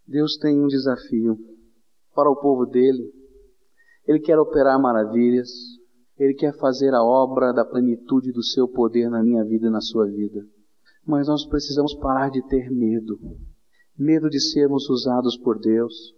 Deus 0.06 0.38
tem 0.38 0.62
um 0.62 0.68
desafio 0.68 1.38
para 2.14 2.30
o 2.30 2.36
povo 2.36 2.66
dele. 2.66 3.14
Ele 4.06 4.20
quer 4.20 4.38
operar 4.38 4.80
maravilhas, 4.80 5.50
ele 6.18 6.34
quer 6.34 6.58
fazer 6.58 6.94
a 6.94 7.04
obra 7.04 7.54
da 7.54 7.64
plenitude 7.64 8.32
do 8.32 8.44
seu 8.44 8.68
poder 8.68 9.10
na 9.10 9.22
minha 9.22 9.44
vida 9.44 9.68
e 9.68 9.72
na 9.72 9.82
sua 9.82 10.08
vida. 10.08 10.44
Mas 11.06 11.28
nós 11.28 11.46
precisamos 11.46 11.94
parar 11.96 12.30
de 12.30 12.42
ter 12.48 12.70
medo. 12.72 13.20
Medo 13.98 14.30
de 14.30 14.40
sermos 14.40 14.90
usados 14.90 15.38
por 15.38 15.60
Deus. 15.60 16.16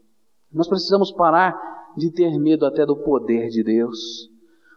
Nós 0.51 0.67
precisamos 0.67 1.11
parar 1.11 1.55
de 1.97 2.11
ter 2.11 2.37
medo 2.39 2.65
até 2.65 2.85
do 2.85 2.95
poder 2.95 3.49
de 3.49 3.63
Deus. 3.63 4.29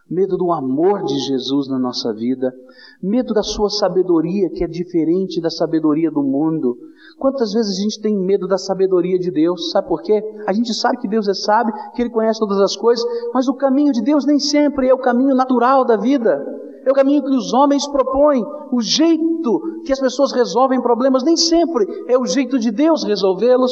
Medo 0.09 0.37
do 0.37 0.51
amor 0.51 1.03
de 1.05 1.17
Jesus 1.19 1.67
na 1.67 1.79
nossa 1.79 2.13
vida. 2.13 2.53
Medo 3.01 3.33
da 3.33 3.41
sua 3.41 3.69
sabedoria, 3.69 4.49
que 4.49 4.63
é 4.63 4.67
diferente 4.67 5.41
da 5.41 5.49
sabedoria 5.49 6.11
do 6.11 6.21
mundo. 6.21 6.77
Quantas 7.17 7.53
vezes 7.53 7.77
a 7.77 7.81
gente 7.81 8.01
tem 8.01 8.15
medo 8.15 8.47
da 8.47 8.57
sabedoria 8.57 9.17
de 9.17 9.31
Deus? 9.31 9.71
Sabe 9.71 9.87
por 9.87 10.01
quê? 10.01 10.21
A 10.45 10.53
gente 10.53 10.73
sabe 10.73 10.97
que 10.97 11.07
Deus 11.07 11.27
é 11.27 11.33
sábio, 11.33 11.73
que 11.95 12.01
Ele 12.01 12.09
conhece 12.09 12.39
todas 12.39 12.59
as 12.59 12.75
coisas, 12.75 13.05
mas 13.33 13.47
o 13.47 13.55
caminho 13.55 13.91
de 13.93 14.01
Deus 14.01 14.25
nem 14.25 14.39
sempre 14.39 14.89
é 14.89 14.93
o 14.93 14.99
caminho 14.99 15.35
natural 15.35 15.85
da 15.85 15.95
vida 15.95 16.62
é 16.85 16.91
o 16.91 16.93
caminho 16.93 17.23
que 17.23 17.35
os 17.35 17.53
homens 17.53 17.87
propõem, 17.87 18.43
o 18.71 18.81
jeito 18.81 19.61
que 19.85 19.91
as 19.91 19.99
pessoas 19.99 20.31
resolvem 20.31 20.81
problemas, 20.81 21.23
nem 21.23 21.35
sempre 21.35 21.85
é 22.07 22.17
o 22.17 22.25
jeito 22.25 22.57
de 22.57 22.71
Deus 22.71 23.03
resolvê-los. 23.03 23.71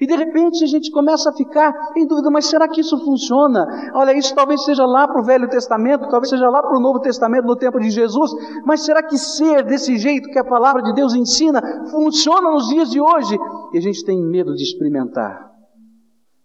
E 0.00 0.06
de 0.06 0.16
repente 0.16 0.64
a 0.64 0.66
gente 0.66 0.90
começa 0.90 1.30
a 1.30 1.32
ficar 1.32 1.72
em 1.96 2.06
dúvida, 2.06 2.30
mas 2.30 2.46
será 2.46 2.68
que 2.68 2.80
isso 2.80 2.98
funciona? 3.04 3.66
Olha, 3.94 4.16
isso 4.16 4.34
talvez 4.34 4.64
seja 4.64 4.84
lá 4.86 5.06
para 5.06 5.20
o 5.20 5.24
Velho 5.24 5.48
Testamento, 5.48 6.08
talvez 6.08 6.30
seja 6.30 6.48
lá 6.48 6.62
para 6.62 6.76
o 6.76 6.80
Novo 6.80 7.00
Testamento, 7.00 7.46
no 7.46 7.56
tempo 7.56 7.78
de 7.78 7.90
Jesus, 7.90 8.30
mas 8.64 8.84
será 8.84 9.02
que 9.02 9.18
ser 9.18 9.64
desse 9.64 9.96
jeito 9.98 10.28
que 10.30 10.38
a 10.38 10.44
palavra 10.44 10.82
de 10.82 10.94
Deus 10.94 11.14
ensina 11.14 11.60
funciona 11.90 12.50
nos 12.50 12.68
dias 12.68 12.90
de 12.90 13.00
hoje? 13.00 13.36
E 13.72 13.78
a 13.78 13.80
gente 13.80 14.04
tem 14.04 14.22
medo 14.22 14.54
de 14.54 14.62
experimentar. 14.62 15.50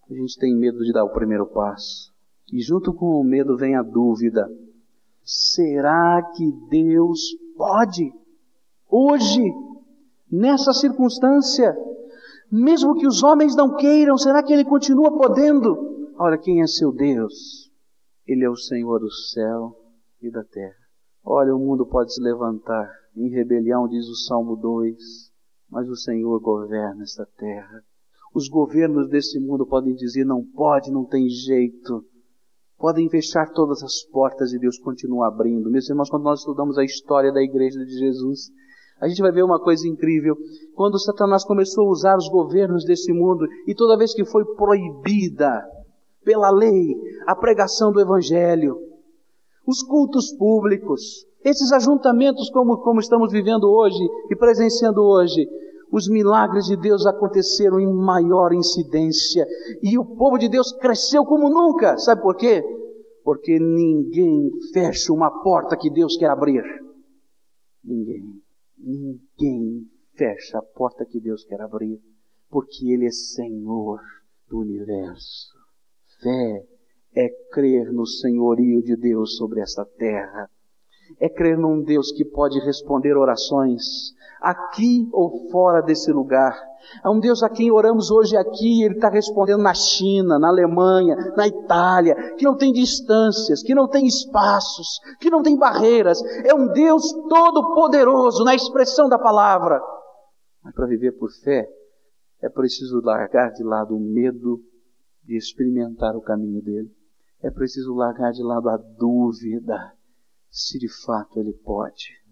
A 0.09 0.13
gente 0.13 0.37
tem 0.37 0.55
medo 0.55 0.79
de 0.79 0.93
dar 0.93 1.03
o 1.03 1.13
primeiro 1.13 1.47
passo. 1.47 2.13
E 2.51 2.61
junto 2.61 2.93
com 2.93 3.19
o 3.19 3.23
medo 3.23 3.57
vem 3.57 3.75
a 3.75 3.81
dúvida. 3.81 4.47
Será 5.25 6.21
que 6.35 6.51
Deus 6.69 7.19
pode? 7.57 8.13
Hoje, 8.87 9.41
nessa 10.31 10.71
circunstância, 10.71 11.75
mesmo 12.51 12.93
que 12.93 13.07
os 13.07 13.23
homens 13.23 13.55
não 13.55 13.75
queiram, 13.75 14.19
será 14.19 14.43
que 14.43 14.53
Ele 14.53 14.63
continua 14.63 15.17
podendo? 15.17 16.13
Olha, 16.19 16.37
quem 16.37 16.61
é 16.61 16.67
seu 16.67 16.91
Deus? 16.91 17.71
Ele 18.27 18.43
é 18.43 18.49
o 18.49 18.55
Senhor 18.55 18.99
do 18.99 19.11
céu 19.11 19.75
e 20.21 20.29
da 20.29 20.43
terra. 20.43 20.75
Olha, 21.23 21.55
o 21.55 21.59
mundo 21.59 21.87
pode 21.87 22.13
se 22.13 22.21
levantar 22.21 22.87
em 23.17 23.29
rebelião, 23.29 23.87
diz 23.87 24.07
o 24.07 24.15
Salmo 24.15 24.55
2, 24.55 24.95
mas 25.69 25.89
o 25.89 25.95
Senhor 25.95 26.39
governa 26.39 27.01
esta 27.01 27.25
terra. 27.37 27.83
Os 28.33 28.47
governos 28.47 29.09
desse 29.09 29.39
mundo 29.39 29.65
podem 29.65 29.95
dizer: 29.95 30.23
não 30.23 30.43
pode, 30.43 30.91
não 30.91 31.03
tem 31.03 31.27
jeito. 31.27 32.05
Podem 32.77 33.09
fechar 33.09 33.51
todas 33.51 33.81
as 33.83 34.03
portas 34.11 34.51
e 34.53 34.59
Deus 34.59 34.77
continua 34.77 35.27
abrindo. 35.27 35.69
Meus 35.69 35.89
irmãos, 35.89 36.09
quando 36.09 36.23
nós 36.23 36.39
estudamos 36.39 36.77
a 36.77 36.83
história 36.83 37.31
da 37.31 37.41
igreja 37.41 37.79
de 37.79 37.97
Jesus, 37.97 38.51
a 38.99 39.07
gente 39.07 39.21
vai 39.21 39.31
ver 39.31 39.43
uma 39.43 39.59
coisa 39.59 39.87
incrível. 39.87 40.35
Quando 40.73 40.99
Satanás 40.99 41.43
começou 41.43 41.87
a 41.87 41.91
usar 41.91 42.17
os 42.17 42.29
governos 42.29 42.85
desse 42.85 43.11
mundo 43.13 43.45
e 43.67 43.73
toda 43.73 43.97
vez 43.97 44.13
que 44.13 44.25
foi 44.25 44.43
proibida 44.55 45.63
pela 46.23 46.49
lei 46.49 46.95
a 47.27 47.35
pregação 47.35 47.91
do 47.91 48.01
Evangelho, 48.01 48.77
os 49.65 49.81
cultos 49.81 50.31
públicos, 50.37 51.25
esses 51.43 51.71
ajuntamentos 51.71 52.49
como, 52.49 52.77
como 52.79 52.99
estamos 52.99 53.31
vivendo 53.31 53.65
hoje 53.65 54.03
e 54.29 54.35
presenciando 54.35 55.01
hoje, 55.01 55.47
os 55.95 56.09
milagres 56.09 56.65
de 56.65 56.75
Deus 56.75 57.05
aconteceram 57.05 57.79
em 57.79 57.87
maior 57.87 58.51
incidência 58.51 59.47
e 59.81 59.97
o 59.97 60.03
povo 60.03 60.37
de 60.37 60.49
Deus 60.49 60.73
cresceu 60.73 61.23
como 61.23 61.49
nunca. 61.49 61.97
Sabe 61.97 62.21
por 62.21 62.35
quê? 62.35 62.61
Porque 63.23 63.57
ninguém 63.57 64.51
fecha 64.73 65.13
uma 65.13 65.31
porta 65.41 65.77
que 65.77 65.89
Deus 65.89 66.17
quer 66.17 66.29
abrir. 66.29 66.63
Ninguém. 67.81 68.25
Ninguém 68.77 69.89
fecha 70.17 70.57
a 70.57 70.61
porta 70.61 71.05
que 71.05 71.17
Deus 71.17 71.45
quer 71.45 71.61
abrir. 71.61 72.01
Porque 72.49 72.91
Ele 72.91 73.05
é 73.05 73.11
Senhor 73.11 74.01
do 74.49 74.59
universo. 74.59 75.47
Fé 76.21 76.65
é 77.15 77.29
crer 77.53 77.93
no 77.93 78.05
senhorio 78.05 78.83
de 78.83 78.97
Deus 78.97 79.37
sobre 79.37 79.61
esta 79.61 79.85
terra. 79.85 80.49
É 81.19 81.29
crer 81.29 81.57
num 81.57 81.81
Deus 81.81 82.11
que 82.11 82.25
pode 82.25 82.59
responder 82.59 83.15
orações 83.15 84.13
aqui 84.41 85.09
ou 85.11 85.49
fora 85.49 85.81
desse 85.81 86.11
lugar. 86.11 86.55
É 87.03 87.09
um 87.09 87.19
Deus 87.19 87.41
a 87.41 87.49
quem 87.49 87.71
oramos 87.71 88.11
hoje 88.11 88.37
aqui, 88.37 88.83
Ele 88.83 88.95
está 88.95 89.09
respondendo 89.09 89.61
na 89.61 89.73
China, 89.73 90.37
na 90.37 90.49
Alemanha, 90.49 91.15
na 91.35 91.47
Itália, 91.47 92.35
que 92.35 92.45
não 92.45 92.55
tem 92.55 92.71
distâncias, 92.71 93.63
que 93.63 93.73
não 93.73 93.87
tem 93.87 94.05
espaços, 94.05 94.99
que 95.19 95.29
não 95.29 95.41
tem 95.41 95.57
barreiras. 95.57 96.21
É 96.45 96.53
um 96.53 96.67
Deus 96.67 97.11
todo-poderoso 97.27 98.43
na 98.43 98.53
expressão 98.53 99.09
da 99.09 99.17
palavra. 99.17 99.81
Mas 100.63 100.75
para 100.75 100.85
viver 100.85 101.13
por 101.13 101.31
fé, 101.43 101.67
é 102.41 102.49
preciso 102.49 103.01
largar 103.01 103.51
de 103.51 103.63
lado 103.63 103.95
o 103.95 103.99
medo 103.99 104.59
de 105.23 105.35
experimentar 105.35 106.15
o 106.15 106.21
caminho 106.21 106.61
dele. 106.61 106.91
É 107.41 107.49
preciso 107.49 107.95
largar 107.95 108.31
de 108.31 108.43
lado 108.43 108.69
a 108.69 108.77
dúvida 108.77 109.94
se 110.49 110.79
de 110.79 110.87
fato 110.87 111.39
ele 111.39 111.53
pode 111.53 112.25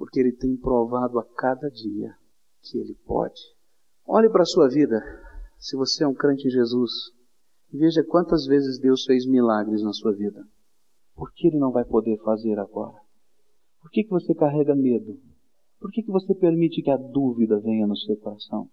porque 0.00 0.18
Ele 0.18 0.32
tem 0.32 0.56
provado 0.56 1.18
a 1.18 1.24
cada 1.36 1.70
dia 1.70 2.16
que 2.62 2.78
Ele 2.78 2.94
pode. 3.04 3.38
Olhe 4.06 4.30
para 4.30 4.44
a 4.44 4.46
sua 4.46 4.66
vida, 4.66 4.98
se 5.58 5.76
você 5.76 6.04
é 6.04 6.08
um 6.08 6.14
crente 6.14 6.48
em 6.48 6.50
Jesus, 6.50 6.90
e 7.70 7.76
veja 7.76 8.02
quantas 8.02 8.46
vezes 8.46 8.80
Deus 8.80 9.04
fez 9.04 9.26
milagres 9.26 9.82
na 9.82 9.92
sua 9.92 10.14
vida. 10.14 10.42
Por 11.14 11.30
que 11.34 11.48
Ele 11.48 11.58
não 11.58 11.70
vai 11.70 11.84
poder 11.84 12.16
fazer 12.24 12.58
agora? 12.58 12.98
Por 13.82 13.90
que, 13.90 14.04
que 14.04 14.08
você 14.08 14.34
carrega 14.34 14.74
medo? 14.74 15.20
Por 15.78 15.90
que, 15.90 16.02
que 16.02 16.10
você 16.10 16.34
permite 16.34 16.80
que 16.80 16.90
a 16.90 16.96
dúvida 16.96 17.60
venha 17.60 17.86
no 17.86 17.94
seu 17.94 18.16
coração? 18.16 18.70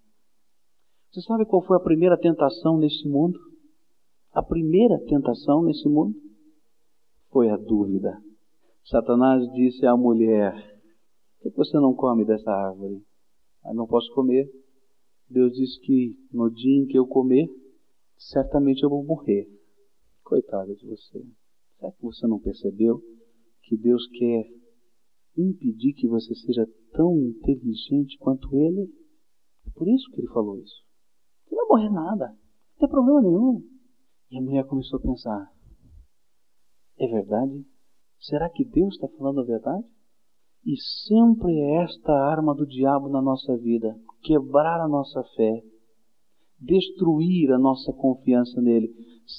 Você 1.12 1.20
sabe 1.24 1.46
qual 1.46 1.62
foi 1.62 1.76
a 1.76 1.82
primeira 1.82 2.18
tentação 2.18 2.78
nesse 2.78 3.06
mundo? 3.06 3.38
A 4.32 4.42
primeira 4.42 4.98
tentação 5.10 5.62
nesse 5.62 5.90
mundo 5.90 6.16
foi 7.30 7.50
a 7.50 7.58
dúvida. 7.58 8.18
Satanás 8.90 9.46
disse 9.52 9.86
à 9.86 9.98
mulher: 9.98 10.54
por 11.42 11.52
que 11.52 11.58
você 11.58 11.78
não 11.78 11.94
come 11.94 12.24
dessa 12.26 12.50
árvore? 12.50 13.04
Ah, 13.64 13.74
não 13.74 13.86
posso 13.86 14.14
comer. 14.14 14.50
Deus 15.30 15.52
disse 15.52 15.78
que 15.82 16.18
no 16.32 16.50
dia 16.50 16.84
em 16.84 16.86
que 16.86 16.98
eu 16.98 17.06
comer, 17.06 17.50
certamente 18.18 18.82
eu 18.84 18.90
vou 18.90 19.04
morrer. 19.04 19.46
Coitada 20.24 20.74
de 20.74 20.86
você. 20.86 21.22
Será 21.78 21.92
que 21.92 22.02
você 22.02 22.26
não 22.28 22.40
percebeu 22.40 23.02
que 23.64 23.76
Deus 23.76 24.08
quer 24.08 24.50
impedir 25.38 25.94
que 25.94 26.08
você 26.08 26.34
seja 26.34 26.66
tão 26.94 27.18
inteligente 27.20 28.18
quanto 28.20 28.56
Ele? 28.56 28.90
É 29.66 29.70
por 29.72 29.86
isso 29.88 30.10
que 30.12 30.22
Ele 30.22 30.30
falou 30.30 30.58
isso. 30.60 30.82
Você 31.44 31.56
não 31.56 31.68
vai 31.68 31.78
morrer 31.78 31.94
nada. 31.94 32.28
Não 32.30 32.80
tem 32.80 32.90
problema 32.90 33.22
nenhum. 33.22 33.62
E 34.32 34.38
a 34.38 34.42
mulher 34.42 34.66
começou 34.66 34.98
a 34.98 35.02
pensar: 35.02 35.54
É 36.98 37.08
verdade? 37.08 37.66
Será 38.20 38.50
que 38.50 38.66
Deus 38.66 38.96
está 38.96 39.08
falando 39.18 39.42
a 39.42 39.44
verdade? 39.44 39.86
E 40.66 40.76
sempre 41.08 41.54
é 41.60 41.84
esta 41.84 42.12
arma 42.12 42.54
do 42.54 42.66
diabo 42.66 43.08
na 43.10 43.22
nossa 43.22 43.56
vida: 43.58 43.96
quebrar 44.24 44.82
a 44.82 44.88
nossa 44.88 45.24
fé, 45.36 45.62
destruir 46.60 47.52
a 47.54 47.58
nossa 47.58 47.94
confiança 47.94 48.60
nele. 48.62 48.90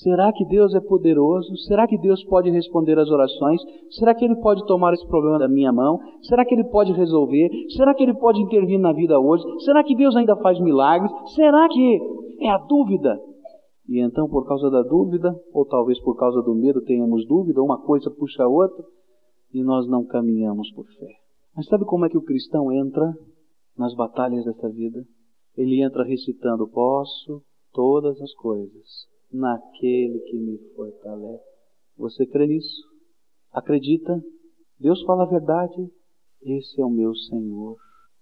Será 0.03 0.33
que 0.33 0.45
Deus 0.45 0.75
é 0.75 0.81
poderoso? 0.81 1.57
Será 1.67 1.87
que 1.87 1.99
Deus 1.99 2.23
pode 2.25 2.51
responder 2.51 2.99
às 2.99 3.09
orações? 3.09 3.61
Será 3.91 4.14
que 4.14 4.25
Ele 4.25 4.37
pode 4.37 4.64
tomar 4.67 4.93
esse 4.93 5.07
problema 5.07 5.38
da 5.38 5.49
minha 5.49 5.73
mão? 5.73 5.99
Será 6.23 6.45
que 6.45 6.55
Ele 6.55 6.64
pode 6.64 6.93
resolver? 6.93 7.49
Será 7.77 7.95
que 7.95 8.03
Ele 8.03 8.14
pode 8.14 8.41
intervir 8.41 8.79
na 8.79 8.93
vida 8.93 9.19
hoje? 9.19 9.45
Será 9.64 9.83
que 9.83 9.97
Deus 9.97 10.14
ainda 10.14 10.37
faz 10.37 10.61
milagres? 10.61 11.11
Será 11.35 11.69
que 11.69 12.01
é 12.41 12.51
a 12.51 12.59
dúvida? 12.59 13.19
E 13.88 14.01
então, 14.01 14.29
por 14.29 14.46
causa 14.46 14.70
da 14.70 14.83
dúvida, 14.83 15.35
ou 15.51 15.64
talvez 15.64 15.98
por 16.01 16.14
causa 16.14 16.42
do 16.42 16.55
medo, 16.55 16.83
tenhamos 16.83 17.27
dúvida, 17.27 17.62
uma 17.62 17.81
coisa 17.81 18.11
puxa 18.11 18.44
a 18.44 18.48
outra, 18.48 18.85
e 19.53 19.62
nós 19.62 19.88
não 19.88 20.05
caminhamos 20.05 20.70
por 20.72 20.87
fé. 20.87 21.09
Mas 21.57 21.66
sabe 21.66 21.87
como 21.87 22.05
é 22.05 22.11
que 22.11 22.18
o 22.18 22.22
cristão 22.22 22.70
entra 22.70 23.16
nas 23.77 23.94
batalhas 23.94 24.44
desta 24.44 24.68
vida? 24.68 25.03
Ele 25.57 25.83
entra 25.83 26.05
recitando: 26.05 26.68
Posso 26.68 27.42
todas 27.72 28.20
as 28.20 28.33
coisas 28.35 29.09
naquele 29.33 30.18
que 30.20 30.37
me 30.37 30.59
fortalece. 30.74 31.44
Você 31.96 32.27
crê 32.27 32.46
nisso? 32.46 32.83
Acredita? 33.53 34.22
Deus 34.79 35.03
fala 35.05 35.24
a 35.24 35.31
verdade? 35.31 35.90
Esse 36.42 36.81
é 36.81 36.85
o 36.85 36.90
meu 36.90 37.14
Senhor. 37.14 37.77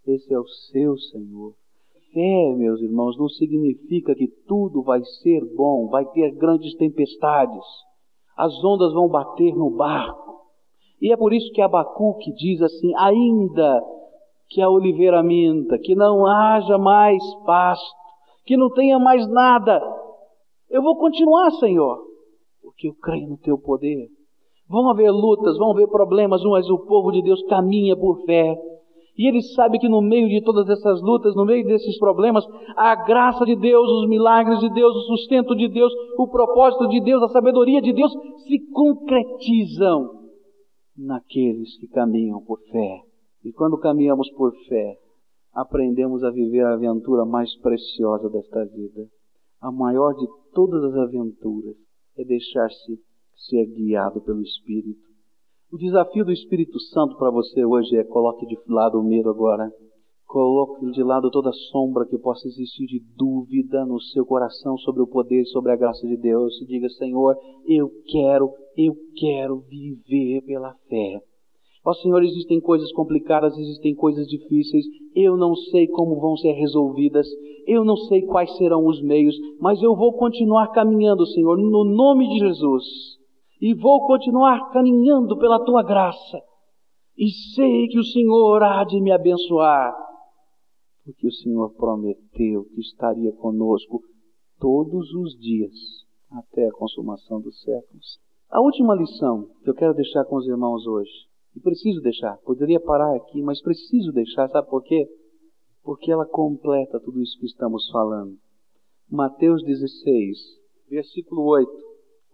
Esse 0.06 0.32
é 0.32 0.38
o 0.38 0.46
seu 0.46 0.96
Senhor. 0.96 1.54
Fé, 2.16 2.54
meus 2.56 2.80
irmãos, 2.80 3.18
não 3.18 3.28
significa 3.28 4.14
que 4.14 4.26
tudo 4.48 4.82
vai 4.82 5.04
ser 5.22 5.44
bom, 5.54 5.86
vai 5.88 6.06
ter 6.12 6.30
grandes 6.30 6.74
tempestades, 6.76 7.62
as 8.34 8.64
ondas 8.64 8.94
vão 8.94 9.06
bater 9.06 9.54
no 9.54 9.68
barco. 9.68 10.46
E 10.98 11.12
é 11.12 11.16
por 11.18 11.34
isso 11.34 11.52
que 11.52 11.60
Abacuque 11.60 12.32
diz 12.32 12.62
assim: 12.62 12.90
ainda 12.96 13.84
que 14.48 14.62
a 14.62 14.70
oliveira 14.70 15.22
minta, 15.22 15.78
que 15.78 15.94
não 15.94 16.24
haja 16.24 16.78
mais 16.78 17.22
pasto, 17.44 17.94
que 18.46 18.56
não 18.56 18.70
tenha 18.70 18.98
mais 18.98 19.28
nada, 19.28 19.78
eu 20.70 20.82
vou 20.82 20.96
continuar, 20.96 21.50
Senhor, 21.60 21.98
porque 22.62 22.88
eu 22.88 22.94
creio 22.94 23.28
no 23.28 23.36
teu 23.36 23.58
poder. 23.58 24.08
Vão 24.66 24.88
haver 24.88 25.10
lutas, 25.10 25.58
vão 25.58 25.72
haver 25.72 25.88
problemas, 25.88 26.42
mas 26.44 26.66
o 26.70 26.78
povo 26.78 27.12
de 27.12 27.20
Deus 27.20 27.42
caminha 27.42 27.94
por 27.94 28.24
fé. 28.24 28.56
E 29.18 29.28
ele 29.28 29.40
sabe 29.42 29.78
que 29.78 29.88
no 29.88 30.02
meio 30.02 30.28
de 30.28 30.42
todas 30.42 30.68
essas 30.68 31.00
lutas, 31.00 31.34
no 31.34 31.46
meio 31.46 31.66
desses 31.66 31.98
problemas, 31.98 32.44
a 32.76 32.94
graça 32.94 33.44
de 33.46 33.56
Deus, 33.56 33.88
os 33.88 34.08
milagres 34.08 34.60
de 34.60 34.70
Deus, 34.74 34.94
o 34.94 35.16
sustento 35.16 35.56
de 35.56 35.68
Deus, 35.68 35.92
o 36.18 36.28
propósito 36.28 36.86
de 36.88 37.00
Deus, 37.00 37.22
a 37.22 37.28
sabedoria 37.28 37.80
de 37.80 37.92
Deus 37.92 38.12
se 38.46 38.58
concretizam 38.72 40.26
naqueles 40.96 41.78
que 41.78 41.88
caminham 41.88 42.42
por 42.44 42.60
fé. 42.70 43.00
E 43.44 43.52
quando 43.52 43.78
caminhamos 43.78 44.30
por 44.32 44.52
fé, 44.68 44.98
aprendemos 45.54 46.22
a 46.22 46.30
viver 46.30 46.64
a 46.66 46.74
aventura 46.74 47.24
mais 47.24 47.56
preciosa 47.60 48.28
desta 48.28 48.64
vida, 48.66 49.06
a 49.60 49.72
maior 49.72 50.14
de 50.14 50.26
todas 50.52 50.84
as 50.84 50.94
aventuras 50.94 51.76
é 52.18 52.24
deixar-se 52.24 53.00
ser 53.34 53.66
guiado 53.66 54.20
pelo 54.20 54.42
Espírito. 54.42 55.05
O 55.76 55.78
desafio 55.78 56.24
do 56.24 56.32
Espírito 56.32 56.80
Santo 56.80 57.18
para 57.18 57.30
você 57.30 57.62
hoje 57.62 57.98
é 57.98 58.02
coloque 58.02 58.46
de 58.46 58.56
lado 58.66 58.98
o 58.98 59.04
medo 59.04 59.28
agora. 59.28 59.70
Coloque 60.26 60.90
de 60.90 61.02
lado 61.02 61.30
toda 61.30 61.52
sombra 61.70 62.06
que 62.06 62.16
possa 62.16 62.48
existir 62.48 62.86
de 62.86 62.98
dúvida 63.14 63.84
no 63.84 64.00
seu 64.00 64.24
coração 64.24 64.78
sobre 64.78 65.02
o 65.02 65.06
poder 65.06 65.42
e 65.42 65.48
sobre 65.48 65.72
a 65.72 65.76
graça 65.76 66.08
de 66.08 66.16
Deus. 66.16 66.58
E 66.62 66.64
diga, 66.64 66.88
Senhor, 66.88 67.36
eu 67.66 67.90
quero, 68.10 68.54
eu 68.74 68.94
quero 69.18 69.58
viver 69.68 70.40
pela 70.46 70.72
fé. 70.88 71.20
Ó 71.84 71.92
Senhor, 71.92 72.24
existem 72.24 72.58
coisas 72.58 72.90
complicadas, 72.92 73.54
existem 73.58 73.94
coisas 73.94 74.26
difíceis, 74.28 74.86
eu 75.14 75.36
não 75.36 75.54
sei 75.54 75.88
como 75.88 76.18
vão 76.18 76.38
ser 76.38 76.52
resolvidas, 76.52 77.26
eu 77.66 77.84
não 77.84 77.98
sei 77.98 78.22
quais 78.22 78.50
serão 78.56 78.86
os 78.86 79.02
meios, 79.02 79.36
mas 79.60 79.82
eu 79.82 79.94
vou 79.94 80.14
continuar 80.14 80.68
caminhando, 80.68 81.26
Senhor, 81.26 81.58
no 81.58 81.84
nome 81.84 82.30
de 82.30 82.38
Jesus, 82.38 83.16
e 83.60 83.74
vou 83.74 84.06
continuar 84.06 84.70
caminhando 84.70 85.38
pela 85.38 85.64
tua 85.64 85.82
graça, 85.82 86.40
e 87.16 87.30
sei 87.54 87.88
que 87.88 87.98
o 87.98 88.04
Senhor 88.04 88.62
há 88.62 88.84
de 88.84 89.00
me 89.00 89.10
abençoar, 89.10 89.94
porque 91.04 91.26
o 91.26 91.32
Senhor 91.32 91.70
prometeu 91.74 92.64
que 92.74 92.80
estaria 92.80 93.32
conosco 93.32 94.02
todos 94.58 95.12
os 95.14 95.38
dias, 95.38 95.72
até 96.30 96.66
a 96.66 96.72
consumação 96.72 97.40
dos 97.40 97.60
séculos. 97.62 98.18
A 98.50 98.60
última 98.60 98.94
lição 98.94 99.48
que 99.62 99.70
eu 99.70 99.74
quero 99.74 99.94
deixar 99.94 100.24
com 100.24 100.36
os 100.36 100.46
irmãos 100.46 100.86
hoje 100.86 101.26
e 101.54 101.60
preciso 101.60 102.00
deixar. 102.00 102.36
Poderia 102.38 102.78
parar 102.78 103.16
aqui, 103.16 103.40
mas 103.42 103.62
preciso 103.62 104.12
deixar. 104.12 104.48
Sabe 104.48 104.68
por 104.68 104.82
quê? 104.82 105.08
Porque 105.82 106.12
ela 106.12 106.26
completa 106.26 107.00
tudo 107.00 107.22
isso 107.22 107.38
que 107.38 107.46
estamos 107.46 107.88
falando. 107.90 108.36
Mateus 109.10 109.62
16, 109.64 110.38
versículo 110.90 111.44
8. 111.44 111.85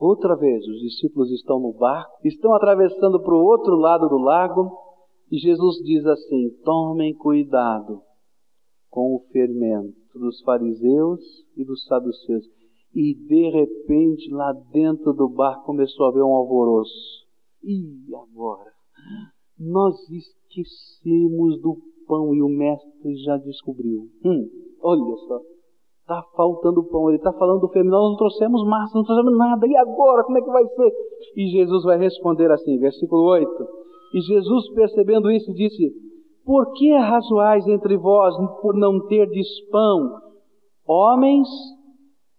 Outra 0.02 0.34
vez, 0.34 0.66
os 0.66 0.80
discípulos 0.80 1.30
estão 1.30 1.60
no 1.60 1.72
barco, 1.74 2.18
estão 2.24 2.52
atravessando 2.54 3.22
para 3.22 3.36
o 3.36 3.44
outro 3.44 3.76
lado 3.76 4.08
do 4.08 4.18
lago, 4.18 4.76
e 5.30 5.38
Jesus 5.38 5.76
diz 5.84 6.04
assim: 6.04 6.50
Tomem 6.64 7.14
cuidado 7.14 8.02
com 8.90 9.14
o 9.14 9.20
fermento 9.30 10.18
dos 10.18 10.42
fariseus 10.42 11.20
e 11.56 11.64
dos 11.64 11.84
saduceus. 11.84 12.44
E 12.92 13.14
de 13.14 13.50
repente, 13.50 14.28
lá 14.32 14.52
dentro 14.72 15.12
do 15.12 15.28
barco, 15.28 15.66
começou 15.66 16.06
a 16.06 16.08
haver 16.08 16.24
um 16.24 16.34
alvoroço. 16.34 17.24
E 17.62 18.12
agora? 18.12 18.72
Nós 19.56 19.94
esquecemos 20.10 21.62
do 21.62 21.78
pão 22.08 22.34
e 22.34 22.42
o 22.42 22.48
mestre 22.48 23.14
já 23.18 23.36
descobriu. 23.36 24.08
Hum, 24.24 24.50
olha 24.82 25.16
só. 25.28 25.51
Está 26.02 26.22
faltando 26.36 26.84
pão. 26.84 27.08
Ele 27.08 27.16
está 27.16 27.32
falando 27.32 27.60
do 27.60 27.68
feminino. 27.68 27.96
Nós 27.96 28.10
não 28.10 28.16
trouxemos 28.16 28.64
massa, 28.66 28.92
não 28.94 29.04
trouxemos 29.04 29.36
nada. 29.38 29.66
E 29.66 29.76
agora? 29.76 30.24
Como 30.24 30.38
é 30.38 30.42
que 30.42 30.50
vai 30.50 30.66
ser? 30.66 30.92
E 31.36 31.46
Jesus 31.46 31.84
vai 31.84 31.98
responder 31.98 32.50
assim, 32.50 32.78
versículo 32.78 33.22
8. 33.30 33.48
E 34.14 34.20
Jesus, 34.20 34.70
percebendo 34.74 35.30
isso, 35.30 35.52
disse: 35.54 35.90
Por 36.44 36.72
que 36.74 36.92
razoais 36.92 37.66
entre 37.66 37.96
vós 37.96 38.34
por 38.60 38.74
não 38.74 39.06
terdes 39.06 39.48
pão, 39.70 40.18
homens 40.86 41.48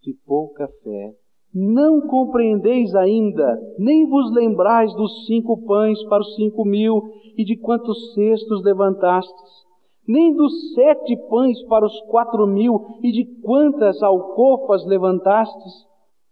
de 0.04 0.13
pouca 0.26 0.67
fé? 0.84 1.13
Não 1.56 2.02
compreendeis 2.02 2.95
ainda, 2.95 3.60
nem 3.78 4.10
vos 4.10 4.34
lembrais 4.34 4.91
dos 4.95 5.26
cinco 5.28 5.63
pães 5.65 6.04
para 6.06 6.21
os 6.21 6.36
cinco 6.36 6.65
mil 6.65 6.99
e 7.38 7.45
de 7.45 7.56
quantos 7.58 8.13
cestos 8.15 8.63
levantastes, 8.63 9.52
nem 10.08 10.36
dos 10.36 10.74
sete 10.74 11.16
pães 11.30 11.62
para 11.68 11.86
os 11.86 12.00
quatro 12.08 12.46
mil 12.46 12.98
e 13.02 13.12
de 13.12 13.26
quantas 13.42 14.02
alcofas 14.04 14.86
levantastes? 14.86 15.74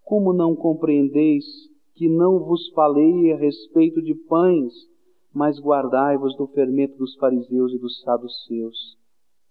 Como 0.03 0.33
não 0.33 0.55
compreendeis 0.55 1.45
que 1.95 2.09
não 2.09 2.39
vos 2.39 2.69
falei 2.73 3.31
a 3.31 3.37
respeito 3.37 4.01
de 4.01 4.13
pães, 4.13 4.73
mas 5.33 5.59
guardai-vos 5.59 6.35
do 6.35 6.47
fermento 6.47 6.97
dos 6.97 7.15
fariseus 7.15 7.73
e 7.73 7.77
dos 7.77 8.01
saduceus? 8.01 8.97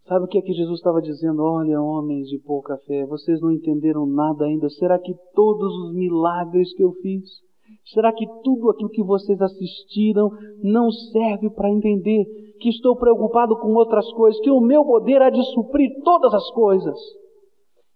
Sabe 0.07 0.25
o 0.25 0.29
que 0.29 0.39
é 0.39 0.43
que 0.43 0.53
Jesus 0.53 0.79
estava 0.79 1.01
dizendo? 1.01 1.43
Olha, 1.43 1.81
homens 1.81 2.29
de 2.29 2.39
pouca 2.39 2.77
fé, 2.79 3.07
vocês 3.07 3.41
não 3.41 3.53
entenderam 3.53 4.07
nada 4.07 4.45
ainda. 4.45 4.69
Será 4.69 4.99
que 4.99 5.15
todos 5.35 5.73
os 5.85 5.95
milagres 5.95 6.75
que 6.75 6.83
eu 6.83 6.93
fiz, 6.95 7.23
será 7.93 8.13
que 8.13 8.27
tudo 8.43 8.71
aquilo 8.71 8.91
que 8.91 9.03
vocês 9.03 9.41
assistiram 9.41 10.31
não 10.63 10.91
serve 10.91 11.51
para 11.51 11.71
entender 11.71 12.25
que 12.61 12.69
estou 12.69 12.97
preocupado 12.97 13.57
com 13.59 13.75
outras 13.75 14.11
coisas, 14.13 14.41
que 14.41 14.51
o 14.51 14.61
meu 14.61 14.85
poder 14.85 15.23
há 15.23 15.31
de 15.31 15.43
suprir 15.55 15.91
todas 16.05 16.33
as 16.35 16.51
coisas? 16.51 16.99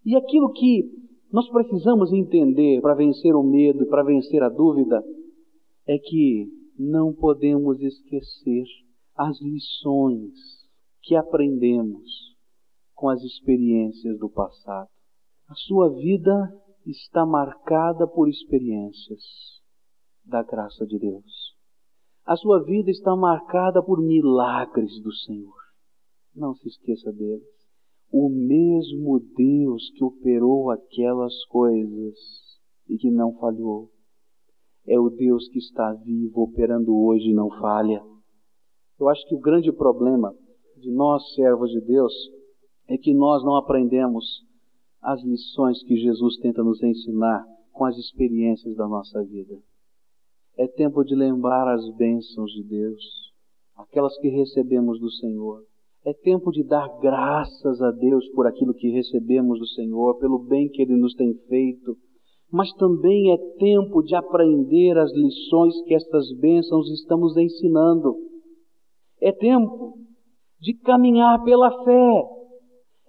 E 0.04 0.16
aquilo 0.16 0.52
que 0.52 0.90
nós 1.32 1.48
precisamos 1.48 2.12
entender 2.12 2.80
para 2.80 2.94
vencer 2.94 3.34
o 3.34 3.42
medo 3.42 3.84
e 3.84 3.88
para 3.88 4.02
vencer 4.02 4.42
a 4.42 4.48
dúvida 4.48 5.02
é 5.86 5.98
que 5.98 6.48
não 6.78 7.12
podemos 7.12 7.80
esquecer 7.80 8.64
as 9.16 9.40
lições 9.40 10.32
que 11.02 11.14
aprendemos 11.14 12.34
com 12.94 13.08
as 13.08 13.22
experiências 13.22 14.18
do 14.18 14.28
passado. 14.28 14.88
A 15.48 15.54
sua 15.54 15.90
vida 15.90 16.52
está 16.86 17.24
marcada 17.26 18.06
por 18.06 18.28
experiências 18.28 19.22
da 20.24 20.42
graça 20.42 20.86
de 20.86 20.98
Deus. 20.98 21.54
A 22.26 22.36
sua 22.36 22.62
vida 22.62 22.90
está 22.90 23.14
marcada 23.14 23.82
por 23.82 24.00
milagres 24.00 24.98
do 25.02 25.12
Senhor. 25.12 25.54
Não 26.34 26.54
se 26.54 26.68
esqueça 26.68 27.12
deles. 27.12 27.44
O 28.10 28.28
mesmo 28.28 29.20
Deus 29.36 29.90
que 29.90 30.04
operou 30.04 30.70
aquelas 30.70 31.44
coisas 31.46 32.16
e 32.88 32.96
que 32.96 33.10
não 33.10 33.34
falhou, 33.34 33.90
é 34.86 34.98
o 34.98 35.10
Deus 35.10 35.48
que 35.48 35.58
está 35.58 35.92
vivo, 35.94 36.42
operando 36.42 36.96
hoje 36.96 37.30
e 37.30 37.34
não 37.34 37.50
falha. 37.50 38.02
Eu 38.98 39.08
acho 39.08 39.26
que 39.26 39.34
o 39.34 39.40
grande 39.40 39.72
problema 39.72 40.34
de 40.76 40.90
nós, 40.90 41.22
servos 41.34 41.70
de 41.70 41.80
Deus, 41.80 42.12
é 42.88 42.96
que 42.96 43.12
nós 43.14 43.42
não 43.44 43.56
aprendemos 43.56 44.24
as 45.02 45.22
lições 45.22 45.82
que 45.82 45.96
Jesus 45.96 46.38
tenta 46.38 46.62
nos 46.62 46.82
ensinar 46.82 47.44
com 47.72 47.84
as 47.84 47.96
experiências 47.96 48.74
da 48.76 48.86
nossa 48.86 49.22
vida. 49.24 49.58
É 50.56 50.68
tempo 50.68 51.02
de 51.02 51.16
lembrar 51.16 51.66
as 51.74 51.82
bênçãos 51.96 52.52
de 52.52 52.62
Deus, 52.62 53.02
aquelas 53.76 54.16
que 54.18 54.28
recebemos 54.28 55.00
do 55.00 55.10
Senhor. 55.10 55.64
É 56.06 56.12
tempo 56.12 56.52
de 56.52 56.62
dar 56.62 56.86
graças 57.00 57.82
a 57.82 57.90
Deus 57.90 58.28
por 58.28 58.46
aquilo 58.46 58.72
que 58.72 58.88
recebemos 58.90 59.58
do 59.58 59.66
Senhor, 59.66 60.16
pelo 60.18 60.38
bem 60.38 60.68
que 60.68 60.80
Ele 60.80 60.96
nos 60.96 61.12
tem 61.14 61.34
feito. 61.48 61.96
Mas 62.52 62.72
também 62.74 63.32
é 63.32 63.36
tempo 63.58 64.00
de 64.02 64.14
aprender 64.14 64.96
as 64.96 65.12
lições 65.12 65.74
que 65.86 65.94
estas 65.94 66.30
bênçãos 66.38 66.88
estamos 66.90 67.36
ensinando. 67.36 68.14
É 69.20 69.32
tempo 69.32 69.94
de 70.60 70.72
caminhar 70.74 71.42
pela 71.42 71.82
fé. 71.82 72.22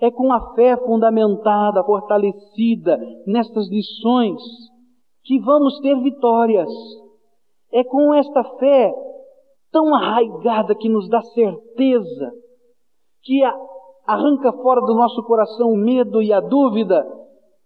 É 0.01 0.09
com 0.09 0.33
a 0.33 0.55
fé 0.55 0.75
fundamentada, 0.77 1.83
fortalecida 1.83 2.97
nestas 3.27 3.69
lições, 3.69 4.41
que 5.23 5.39
vamos 5.41 5.79
ter 5.81 5.95
vitórias. 6.01 6.69
É 7.75 7.83
com 7.83 8.13
esta 8.13 8.41
fé 8.57 8.93
tão 9.69 9.93
arraigada 9.93 10.73
que 10.73 10.87
nos 10.87 11.09
dá 11.09 11.21
certeza 11.21 12.31
que 13.21 13.43
arranca 14.07 14.53
fora 14.53 14.79
do 14.79 14.95
nosso 14.95 15.21
coração 15.23 15.73
o 15.73 15.75
medo 15.75 16.21
e 16.21 16.31
a 16.31 16.39
dúvida, 16.39 17.05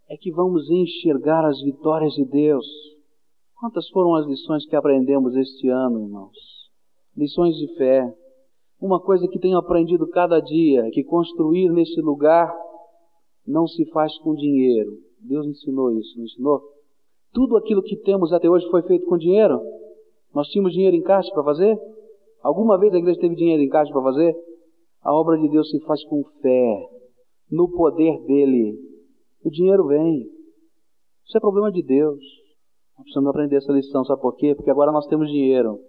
é 0.10 0.18
que 0.18 0.32
vamos 0.32 0.68
enxergar 0.68 1.46
as 1.46 1.62
vitórias 1.62 2.14
de 2.14 2.26
Deus. 2.26 2.66
Quantas 3.60 3.88
foram 3.90 4.16
as 4.16 4.26
lições 4.26 4.66
que 4.66 4.76
aprendemos 4.76 5.36
este 5.36 5.70
ano, 5.70 6.02
irmãos? 6.02 6.36
Lições 7.16 7.56
de 7.58 7.68
fé. 7.76 8.12
Uma 8.82 9.00
coisa 9.00 9.28
que 9.28 9.38
tenho 9.38 9.60
aprendido 9.60 10.10
cada 10.10 10.40
dia 10.40 10.88
é 10.88 10.90
que 10.90 11.04
construir 11.04 11.70
neste 11.72 12.02
lugar 12.02 12.52
não 13.46 13.68
se 13.68 13.86
faz 13.92 14.18
com 14.20 14.34
dinheiro. 14.34 14.90
Deus 15.20 15.46
ensinou 15.46 15.92
isso, 15.92 16.18
não 16.18 16.26
ensinou? 16.26 16.62
Tudo 17.32 17.58
aquilo 17.58 17.84
que 17.84 17.98
temos 17.98 18.34
até 18.34 18.50
hoje 18.50 18.68
foi 18.72 18.82
feito 18.82 19.06
com 19.06 19.16
dinheiro? 19.16 19.62
Nós 20.34 20.48
tínhamos 20.48 20.74
dinheiro 20.74 20.96
em 20.96 21.02
caixa 21.02 21.32
para 21.34 21.44
fazer? 21.44 21.78
Alguma 22.42 22.78
vez 22.78 22.94
a 22.94 22.98
igreja 22.98 23.20
teve 23.20 23.36
dinheiro 23.36 23.62
em 23.64 23.70
caixa 23.70 23.92
para 23.92 24.02
fazer? 24.04 24.36
A 25.04 25.14
obra 25.14 25.38
de 25.38 25.50
Deus 25.50 25.70
se 25.70 25.80
faz 25.82 26.04
com 26.06 26.24
fé, 26.42 26.90
no 27.52 27.70
poder 27.70 28.20
dele. 28.26 28.78
O 29.44 29.50
dinheiro 29.50 29.88
vem. 29.88 30.28
Isso 31.26 31.38
é 31.38 31.40
problema 31.40 31.72
de 31.72 31.82
Deus. 31.82 32.20
Nós 32.98 33.04
precisamos 33.04 33.30
aprender 33.30 33.56
essa 33.56 33.72
lição, 33.72 34.04
sabe 34.04 34.22
por 34.22 34.36
quê? 34.36 34.54
Porque 34.56 34.70
agora 34.70 34.92
nós 34.92 35.08
temos 35.08 35.30
dinheiro. 35.30 35.80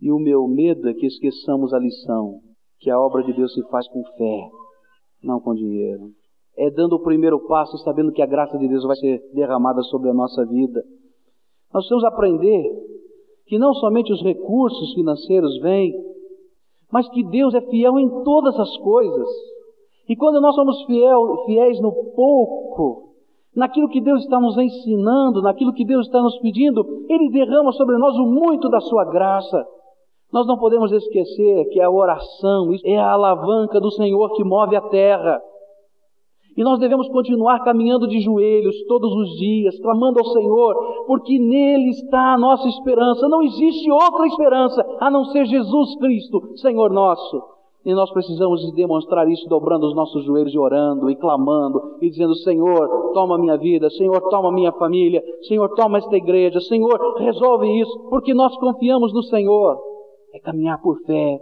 E 0.00 0.10
o 0.10 0.18
meu 0.18 0.46
medo 0.46 0.88
é 0.88 0.94
que 0.94 1.06
esqueçamos 1.06 1.74
a 1.74 1.78
lição, 1.78 2.40
que 2.78 2.88
a 2.88 2.98
obra 2.98 3.22
de 3.22 3.32
Deus 3.32 3.52
se 3.52 3.62
faz 3.68 3.86
com 3.88 4.02
fé, 4.16 4.48
não 5.22 5.40
com 5.40 5.54
dinheiro. 5.54 6.10
É 6.56 6.70
dando 6.70 6.94
o 6.94 7.02
primeiro 7.02 7.40
passo, 7.46 7.76
sabendo 7.78 8.12
que 8.12 8.22
a 8.22 8.26
graça 8.26 8.56
de 8.58 8.68
Deus 8.68 8.84
vai 8.84 8.96
ser 8.96 9.20
derramada 9.34 9.82
sobre 9.82 10.08
a 10.08 10.14
nossa 10.14 10.44
vida. 10.46 10.82
Nós 11.72 11.86
precisamos 11.86 12.04
aprender 12.04 12.70
que 13.50 13.58
não 13.58 13.74
somente 13.74 14.12
os 14.12 14.22
recursos 14.22 14.94
financeiros 14.94 15.58
vêm, 15.58 15.92
mas 16.88 17.08
que 17.08 17.24
Deus 17.24 17.52
é 17.52 17.60
fiel 17.60 17.98
em 17.98 18.22
todas 18.22 18.56
as 18.56 18.76
coisas. 18.76 19.28
E 20.08 20.14
quando 20.14 20.40
nós 20.40 20.54
somos 20.54 20.84
fiel, 20.84 21.42
fiéis 21.46 21.80
no 21.80 21.92
pouco, 22.14 23.10
naquilo 23.54 23.88
que 23.88 24.00
Deus 24.00 24.22
está 24.22 24.38
nos 24.38 24.56
ensinando, 24.56 25.42
naquilo 25.42 25.72
que 25.72 25.84
Deus 25.84 26.06
está 26.06 26.22
nos 26.22 26.38
pedindo, 26.38 26.80
Ele 27.08 27.28
derrama 27.30 27.72
sobre 27.72 27.98
nós 27.98 28.14
o 28.18 28.26
muito 28.26 28.68
da 28.68 28.78
Sua 28.82 29.04
graça. 29.06 29.66
Nós 30.32 30.46
não 30.46 30.56
podemos 30.56 30.92
esquecer 30.92 31.70
que 31.70 31.80
a 31.80 31.90
oração 31.90 32.68
é 32.84 32.98
a 32.98 33.10
alavanca 33.10 33.80
do 33.80 33.90
Senhor 33.90 34.32
que 34.36 34.44
move 34.44 34.76
a 34.76 34.82
terra. 34.82 35.42
E 36.56 36.64
nós 36.64 36.78
devemos 36.78 37.08
continuar 37.08 37.62
caminhando 37.64 38.08
de 38.08 38.20
joelhos 38.20 38.74
todos 38.86 39.12
os 39.12 39.30
dias, 39.38 39.78
clamando 39.80 40.18
ao 40.18 40.26
Senhor, 40.26 40.74
porque 41.06 41.38
nele 41.38 41.90
está 41.90 42.34
a 42.34 42.38
nossa 42.38 42.68
esperança. 42.68 43.28
Não 43.28 43.42
existe 43.42 43.90
outra 43.90 44.26
esperança 44.26 44.84
a 45.00 45.10
não 45.10 45.24
ser 45.26 45.46
Jesus 45.46 45.96
Cristo, 45.96 46.56
Senhor 46.56 46.90
nosso. 46.90 47.60
E 47.84 47.94
nós 47.94 48.12
precisamos 48.12 48.60
demonstrar 48.74 49.26
isso 49.28 49.48
dobrando 49.48 49.86
os 49.86 49.94
nossos 49.94 50.24
joelhos 50.24 50.52
e 50.52 50.58
orando 50.58 51.08
e 51.08 51.16
clamando 51.16 51.96
e 52.02 52.10
dizendo: 52.10 52.34
Senhor, 52.34 53.12
toma 53.14 53.38
minha 53.38 53.56
vida, 53.56 53.88
Senhor, 53.90 54.20
toma 54.28 54.52
minha 54.52 54.72
família, 54.72 55.22
Senhor, 55.48 55.68
toma 55.74 55.96
esta 55.96 56.14
igreja, 56.14 56.60
Senhor, 56.60 56.98
resolve 57.18 57.80
isso, 57.80 58.08
porque 58.10 58.34
nós 58.34 58.54
confiamos 58.58 59.14
no 59.14 59.22
Senhor. 59.22 59.78
É 60.34 60.40
caminhar 60.40 60.80
por 60.82 61.00
fé. 61.06 61.38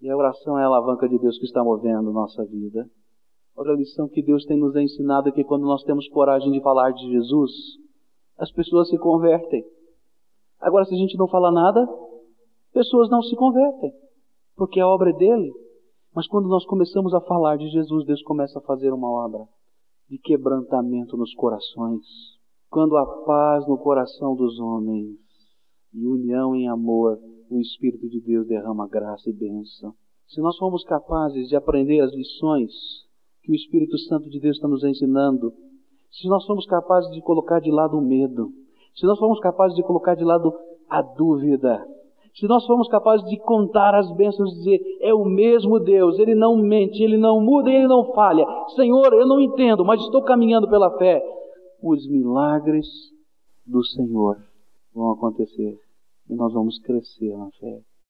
E 0.00 0.08
a 0.08 0.16
oração 0.16 0.56
é 0.56 0.62
a 0.62 0.66
alavanca 0.66 1.08
de 1.08 1.18
Deus 1.18 1.36
que 1.36 1.44
está 1.44 1.64
movendo 1.64 2.12
nossa 2.12 2.44
vida. 2.44 2.86
Outra 3.56 3.74
lição 3.74 4.08
que 4.08 4.22
Deus 4.22 4.44
tem 4.46 4.58
nos 4.58 4.74
ensinado 4.74 5.28
é 5.28 5.32
que 5.32 5.44
quando 5.44 5.62
nós 5.62 5.82
temos 5.82 6.08
coragem 6.08 6.50
de 6.50 6.60
falar 6.60 6.92
de 6.92 7.10
Jesus, 7.10 7.50
as 8.38 8.50
pessoas 8.52 8.88
se 8.88 8.98
convertem. 8.98 9.64
Agora, 10.60 10.84
se 10.84 10.94
a 10.94 10.98
gente 10.98 11.16
não 11.16 11.28
fala 11.28 11.50
nada, 11.50 11.86
pessoas 12.72 13.10
não 13.10 13.22
se 13.22 13.34
convertem, 13.36 13.92
porque 14.56 14.80
a 14.80 14.88
obra 14.88 15.10
é 15.10 15.14
dele. 15.14 15.52
Mas 16.14 16.26
quando 16.26 16.48
nós 16.48 16.64
começamos 16.66 17.14
a 17.14 17.20
falar 17.20 17.56
de 17.56 17.68
Jesus, 17.68 18.04
Deus 18.04 18.22
começa 18.22 18.58
a 18.58 18.62
fazer 18.62 18.92
uma 18.92 19.10
obra 19.10 19.46
de 20.08 20.18
quebrantamento 20.18 21.16
nos 21.16 21.32
corações. 21.34 22.04
Quando 22.68 22.96
há 22.96 23.06
paz 23.24 23.66
no 23.68 23.78
coração 23.78 24.34
dos 24.34 24.58
homens 24.58 25.16
e 25.92 26.06
união 26.06 26.54
em 26.54 26.68
amor, 26.68 27.18
o 27.50 27.60
Espírito 27.60 28.08
de 28.08 28.20
Deus 28.20 28.46
derrama 28.46 28.88
graça 28.88 29.28
e 29.28 29.32
bênção. 29.32 29.94
Se 30.28 30.40
nós 30.40 30.56
formos 30.56 30.84
capazes 30.84 31.48
de 31.48 31.56
aprender 31.56 32.00
as 32.00 32.12
lições 32.12 32.70
que 33.42 33.52
o 33.52 33.54
Espírito 33.54 33.98
Santo 33.98 34.28
de 34.28 34.38
Deus 34.40 34.56
está 34.56 34.68
nos 34.68 34.84
ensinando, 34.84 35.52
se 36.10 36.28
nós 36.28 36.44
formos 36.44 36.66
capazes 36.66 37.10
de 37.12 37.20
colocar 37.22 37.60
de 37.60 37.70
lado 37.70 37.96
o 37.96 38.02
medo, 38.02 38.50
se 38.94 39.06
nós 39.06 39.18
formos 39.18 39.38
capazes 39.40 39.76
de 39.76 39.82
colocar 39.82 40.14
de 40.14 40.24
lado 40.24 40.52
a 40.88 41.00
dúvida, 41.02 41.86
se 42.34 42.46
nós 42.46 42.64
formos 42.64 42.88
capazes 42.88 43.28
de 43.28 43.38
contar 43.38 43.94
as 43.94 44.10
bênçãos 44.12 44.52
e 44.52 44.58
dizer, 44.58 44.80
é 45.00 45.12
o 45.12 45.24
mesmo 45.24 45.80
Deus, 45.80 46.18
Ele 46.18 46.34
não 46.34 46.56
mente, 46.56 47.02
Ele 47.02 47.16
não 47.16 47.40
muda, 47.40 47.70
Ele 47.70 47.86
não 47.88 48.12
falha. 48.12 48.46
Senhor, 48.76 49.12
eu 49.12 49.26
não 49.26 49.40
entendo, 49.40 49.84
mas 49.84 50.00
estou 50.00 50.22
caminhando 50.22 50.68
pela 50.68 50.96
fé. 50.96 51.22
Os 51.82 52.06
milagres 52.08 52.86
do 53.66 53.84
Senhor 53.84 54.36
vão 54.94 55.10
acontecer 55.12 55.78
e 56.28 56.34
nós 56.34 56.52
vamos 56.52 56.78
crescer 56.80 57.36
na 57.36 57.50
fé. 57.52 57.80